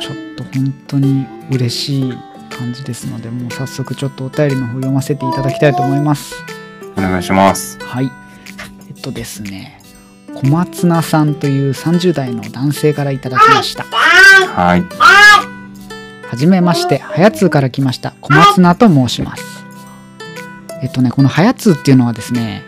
[0.00, 2.12] ちょっと本当に嬉しい
[2.50, 6.34] 感じですのでもう早速ちょっとお便りの方読ませていただきたいと思います
[6.96, 7.78] お願いします。
[7.80, 8.10] はい
[8.88, 9.80] えっとですね
[10.34, 14.84] 小松菜さんという30代の男性からいただきましたはい。
[16.28, 19.64] はじめまして、はやつーから来ました、小松菜と申します。
[20.82, 22.64] えっとね、このはやつーっていうのはですね、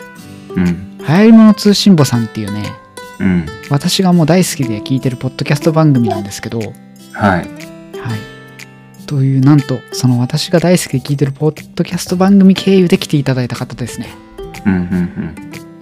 [0.55, 0.99] うん。
[0.99, 2.72] 流行り物通信簿さんっていうね、
[3.20, 3.46] うん。
[3.70, 6.70] 私がもう大好きで聞いてるポッドキャスト番組なんですけど、はい。
[6.70, 7.46] はい。
[9.06, 14.08] という、なんと、その私が大好きで聞いてるポッドキャスト番組経由で来ていただいた方ですね。
[14.64, 15.34] うんうん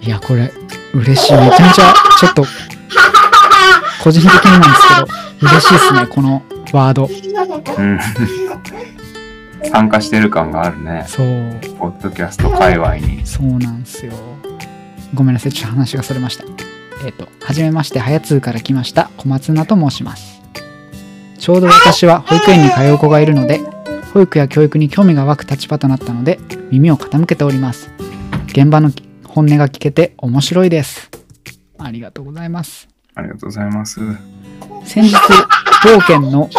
[0.05, 0.51] いや、これ、
[0.93, 1.33] 嬉しい。
[1.33, 2.45] めちゃめちゃ、ちょっと、
[4.03, 5.07] 個人的になんですけど、
[5.47, 7.09] 嬉しいですね、このワード。
[7.77, 7.89] うん。
[7.89, 7.99] うん。
[9.71, 11.05] 参加してる感があるね。
[11.07, 11.59] そう。
[11.79, 13.25] ポッドキャスト界隈に。
[13.25, 14.13] そうなんですよ。
[15.15, 16.64] ごめんなさい、ちょっと話がそれました。
[17.05, 20.41] えっ、と、はじめまして、はやつーから来ました、小松菜と申します。
[21.37, 23.59] ちょうど私は保育園に通う子がいるので、
[24.11, 26.39] 保育や教育に興味が湧く立場となったので、
[26.71, 27.91] 耳を傾けております。
[28.47, 28.89] 現場の
[29.23, 31.11] 本音が聞けて面白いです。
[31.77, 32.87] ありがとうございます。
[33.13, 33.99] ありがとうございます。
[34.83, 35.15] 先日、
[35.83, 36.49] 当県の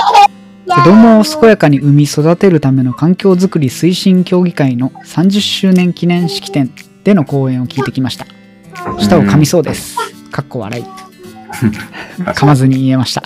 [0.69, 6.71] 子供を健やかに産み育てるための環境づくり推進協議会の30周年記念式典
[7.03, 8.27] での講演を聞いてきました。
[9.01, 10.16] 舌を噛みそうです。
[10.37, 10.85] かっこ笑い。
[12.21, 13.23] 噛まずに言えました。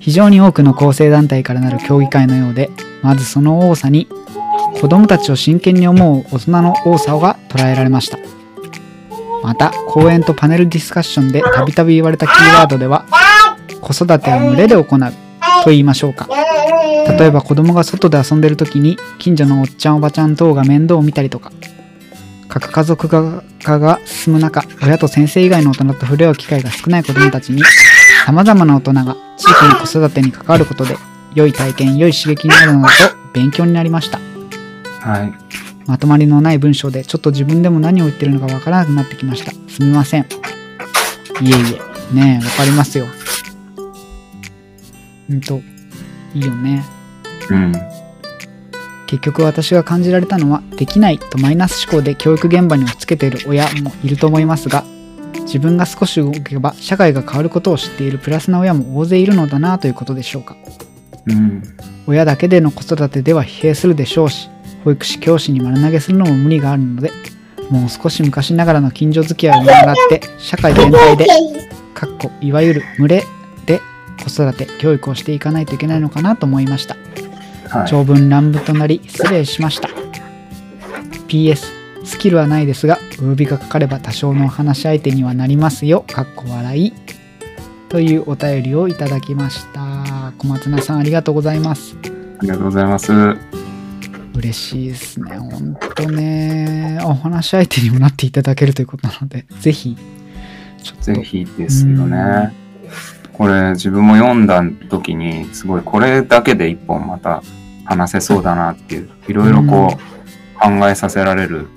[0.00, 2.68] 非常に多くの構成団体からなる協議会のようで、
[3.00, 4.08] まずその多さに
[4.80, 8.18] 子供たちを真剣に思う大人の多さが捉えられました。
[9.44, 13.04] また、講演とパネルディスカッションでたびたび言われたキーワードでは、
[13.80, 14.84] 子育てを群れで行う
[15.62, 16.28] と言いましょうか。
[17.18, 21.52] 例えば子供が外で遊んでる時に近所のおっちゃんおばちゃん等が面倒を見たりとか
[22.60, 27.62] 核家族化が進む中親と先生以外の大人と触れ合う機会が少ない子供たちに
[28.24, 30.96] さまざまな大人が地域の子育てに関わることで
[31.34, 34.18] 良い体験良い刺激になるのだと勉強になりました。
[35.00, 35.34] はい。
[35.86, 39.52] まとまりのない文章でちょっと自分でも何を言ってるのかわからなくなってきました。
[39.70, 40.22] すみません。
[40.22, 40.24] い
[41.44, 42.14] えいえ。
[42.14, 43.06] ねえわかりますよ。
[45.28, 45.60] うんと
[46.34, 46.82] いいよね。
[47.50, 47.95] うん。
[49.06, 54.84] 結局私が感じられたのはできないとマイナス思考で教育現場に押し付けている親もいると思いますが
[55.40, 60.56] 自分が少し動けば社会が変わることを知っているプラスな親も大勢いるのだなということでしょうか
[61.26, 61.62] うん。
[62.06, 64.48] 親だけでの子育てでは疲弊するでしょうし
[64.84, 67.10] 保育士教師に丸投げするのも無理があるので
[67.70, 71.26] もう少し昔ながらの近所付き合いを見習って社会全体で
[71.94, 73.24] かっこいわゆる群れ
[73.66, 73.80] で
[74.22, 77.25] 子育て教育をしていかないといけないのかなと思いましたはい。
[77.84, 79.88] 長文乱文となり失礼しました。
[81.28, 86.04] PS スキルはないですがお呼びがかかれば多少のお話し相手にはなりますよ。
[86.06, 86.92] かっこ笑い。
[87.88, 90.32] というお便りをいただきました。
[90.38, 91.96] 小松菜さんありがとうございます。
[92.38, 93.12] ありがとうございます。
[94.34, 95.38] 嬉しいですね。
[95.38, 97.00] ほんとね。
[97.04, 99.96] お話し相手にもなっていただけるということなのでぜひ
[100.82, 101.04] ちょっと。
[101.04, 102.52] ぜひですよね。
[103.32, 107.42] これ自分も読んだ時にすごいこれだけで一本また
[107.86, 111.68] 話せそうだなっていういろいろこう考えさせられる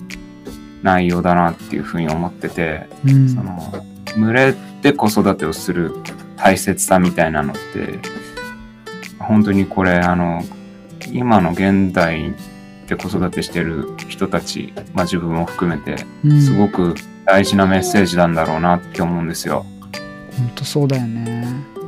[0.82, 3.30] 内容だなっていうふうに思っててうん。
[3.30, 3.86] その
[4.18, 5.94] 群れで子育てをする
[6.38, 8.00] 大切さみたいなのって
[9.20, 10.42] 本当にこれあの
[11.12, 12.34] 今の現代
[12.88, 16.42] で子育てしてる人たち、まあ、自分も含めてうん。
[16.42, 16.96] すごく
[17.26, 19.66] 大事なメッセージなんだろうなって思うんですよ。
[20.36, 21.79] ほんとそうだよね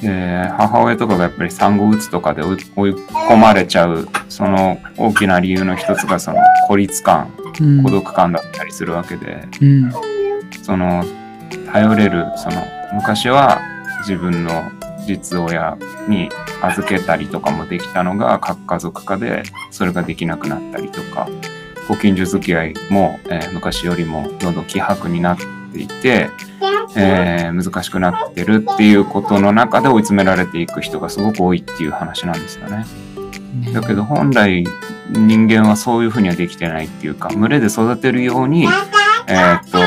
[0.00, 2.56] で母親とかがやっぱり産後うつとかで追い
[2.90, 6.38] 込まれちゃうその大きな理由の一つがその
[6.68, 7.82] 孤立感うん。
[7.82, 9.92] 孤独感だったりするわけで、うん。
[10.62, 11.04] その
[11.72, 13.60] 頼れるその昔は
[14.00, 14.70] 自分の
[15.06, 15.76] 実親
[16.08, 16.28] に
[16.62, 21.28] 預けたりとかもできたのが核家族化でそれができなくなったりとか
[21.88, 26.30] ご近所付き合いも、えー昔よりもどんどん希薄になっていて、
[26.96, 32.84] えー難しくなってるっていうことの中で追い詰められていく人がすごく多いっていう話なんですよね。
[33.60, 33.72] ね。
[33.72, 34.64] だけど本来
[35.10, 38.64] 人間はそういうふうにはできてないっていうか群れで育てるように
[39.26, 39.78] えーっと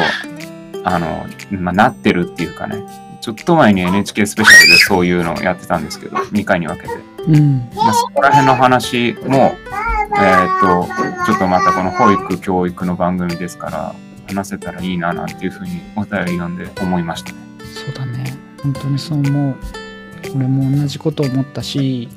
[0.84, 2.84] あの、まあ、なってるっていうかね。
[3.22, 6.94] ちょっと前に NHK スペシャルでそういうのをやってたんですけど2回に分けて、
[7.28, 7.70] うん。
[7.76, 9.54] まあ、そこら辺の話も
[10.18, 13.96] えーっとちょっとまたこの保育教育の番組ですから
[14.34, 17.32] 話せたらいいななんていうふうにお便り読んで思いました。
[17.32, 17.38] ね。
[17.74, 18.38] そうだね。
[18.64, 19.56] 本当にそう思う。
[20.36, 22.08] 俺も同じこと思ったし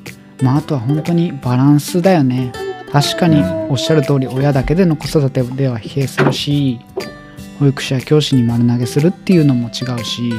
[0.41, 2.51] まああとは本当にバランスだよね。
[2.91, 6.79] 確かにおっしゃる通り親だけでの子育てでは疲弊するし
[7.59, 10.31] 保育士や教師に丸投げするっていうのも違うし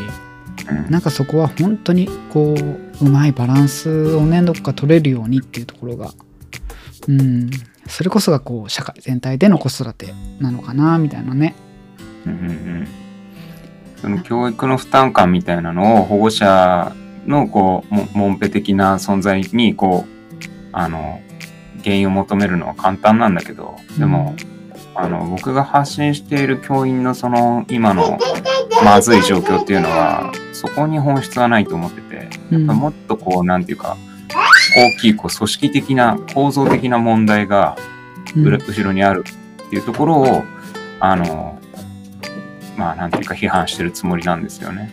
[0.70, 0.90] うん。
[0.90, 6.12] なんかそこは本当にこううまいバランスをねどっか取れるようにっていうところが
[7.08, 7.50] うん。
[7.88, 11.54] それこそがこう社会全体での子育てなのかなみたいなね
[12.26, 12.88] うんうんうん。
[13.96, 16.94] その教育の負担感みたいなのを保護者
[17.26, 20.36] のこうもモンペ的な存在にこう
[20.72, 21.20] あの
[21.82, 24.34] 原因を求めるのは簡単なんだけどでも、
[24.94, 28.18] あの僕が発信している教員のその今の
[28.84, 33.96] まずい状況っていうのはそこに本質はないと思っててうんもっとこうなんていうか
[34.76, 37.76] 大きいこう組織的な構造的な問題が
[38.36, 38.46] うん。
[38.46, 39.24] 裏後ろにある
[39.66, 40.42] っていうところを
[41.00, 41.58] あの
[42.76, 44.90] まあなんていうか批判してるつもりなんですよね。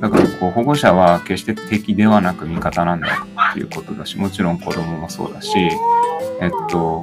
[0.00, 5.50] だからこう保護者は決して敵ではなく味方なんだっていうことだしもちろん子供もそうだし
[6.40, 7.02] えっと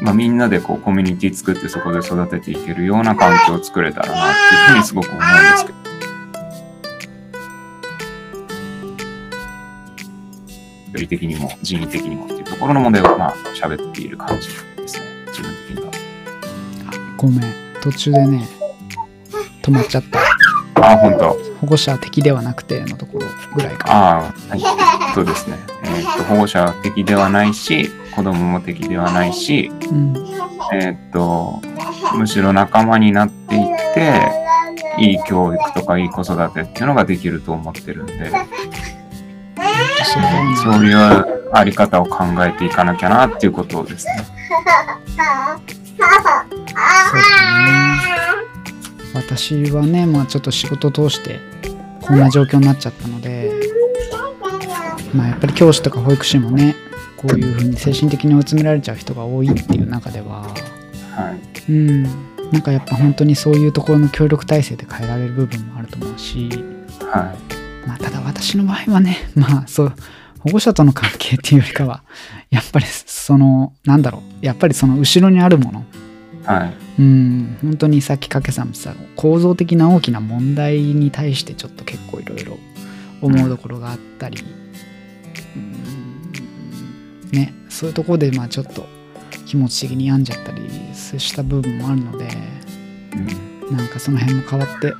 [0.00, 5.78] まあ、みんなでこうコミュニティ作ってそこで育てていけるような環境を作れたらなっていうふうにすごく思うんですけど。
[10.92, 15.92] 距離的にも人為的にもっていうところの問題をまあ喋っている感じですね自分的には。
[17.16, 17.40] ごめん
[17.80, 18.57] 途中でね
[19.68, 20.18] 止まっちゃった
[20.80, 21.36] ああ本当。
[21.60, 24.60] 保護者は敵ではなくてのところぐらいかああはい
[25.14, 25.56] そうですね。
[25.84, 30.14] えーっと保護者は敵ではないし子供も敵ではないしうん
[30.72, 31.60] えーっと
[32.16, 34.32] むしろ仲間になっていって
[34.98, 38.32] いい教育とかいい子育てっていうのができると思ってるんで。
[40.62, 44.24] そういうあり方を考えていかなきゃなっていうことですね。
[44.48, 44.98] そうだね
[49.14, 51.40] 私はねまあちょっと仕事を通して
[52.00, 53.52] こんな状況になっちゃったので
[55.14, 56.74] まあやっぱり教師とか保育士もね
[57.16, 60.42] こういうふうに精神的に追い詰められちゃう人が多いっていう中では
[61.14, 61.72] はい。
[61.72, 66.48] うんなんかやっぱ本当にそういうところの協力体制で変えられる部分もあると思うし
[67.00, 67.36] は
[67.86, 69.92] まあただ私の場合はね まあそう
[70.40, 72.02] 保護者との関係っていうよりかは
[72.50, 75.84] やっぱりそのなんだろうやっぱりその後ろにあるもの
[76.44, 76.46] い。
[76.46, 76.87] はい。
[76.98, 82.58] うん本当にさっきかけさんも言ってた構造的な大きな問題に対してちょっと結構いろいろ
[83.20, 84.42] 思うところがあったり、
[85.56, 85.78] うん
[87.32, 88.86] ねそういうところでまあちょっと
[89.46, 92.28] 気持ち的に病んじゃったりした部分もあるので
[93.14, 93.76] うん。
[93.76, 94.94] なんかその辺も変わって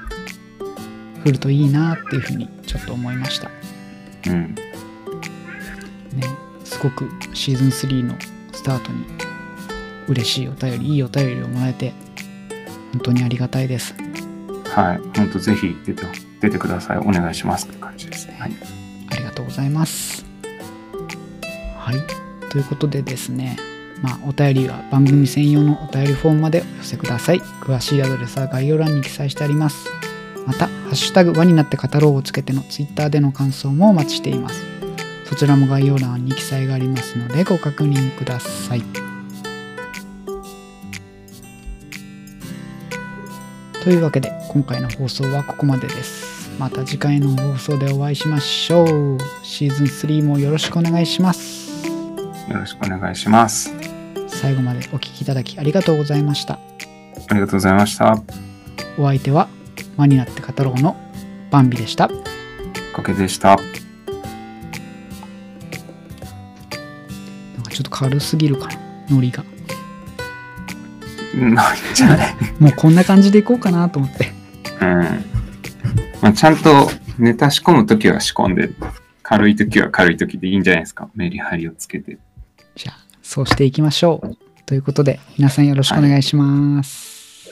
[1.22, 3.50] くるといいなっていうふうにちょっと思いました。
[4.26, 4.54] うん。
[4.54, 6.24] ね、
[6.64, 8.14] すごくシーズン3の
[8.52, 9.04] スタートに
[10.08, 11.92] 嬉しいお便りいいお便りをもらえて
[12.92, 13.94] 本当にありがたいです
[14.64, 15.00] はい。
[15.16, 16.04] 本当ぜひ出て、
[16.40, 16.98] 出てください。
[16.98, 18.36] お願いしますって感じですね。
[18.38, 18.52] はい。
[19.10, 20.24] ありがとうございます
[21.76, 21.96] はい
[22.50, 23.56] ということでですね
[24.02, 29.88] まあお便りは番組専用のお便りフォームまでお寄せください詳しいアドレスは概要欄に記載してあります
[30.46, 34.62] また「ハッシュタグ輪になって語ろう」をつけてのツイッターでの感想もお待ちしています
[35.24, 39.07] そちらも概要欄に記載がありますのでご確認ください
[43.88, 53.72] というわけで今回の放送はここまでですまた次回の放送でお会いしましょうシーズン3もよろしくお願いしますよろしくお願いします。
[54.26, 56.58] 最後までお聞きいただきありがとうございました
[57.30, 58.22] ありがとうございました。
[58.98, 59.48] お相手は
[59.96, 60.94] 輪になって語ろうの
[61.50, 62.10] バンビでした
[62.92, 63.56] おかけでした。
[63.56, 63.66] なん
[67.62, 68.78] かちょっと軽すぎるかな
[69.08, 69.42] ノリが
[71.34, 71.56] うん、
[71.94, 74.32] じゃないもうこんな感じでいこうかなと思って
[74.80, 75.24] うん。
[76.20, 78.70] まあ、ちゃんとネタ仕込むときは仕込んで、
[79.22, 81.10] 軽いときは軽いときでいいんじゃないですか。
[81.14, 82.18] メリハリをつけて。
[82.74, 87.50] じゃあそうしていきましょうということで皆さんよろしくお願いします、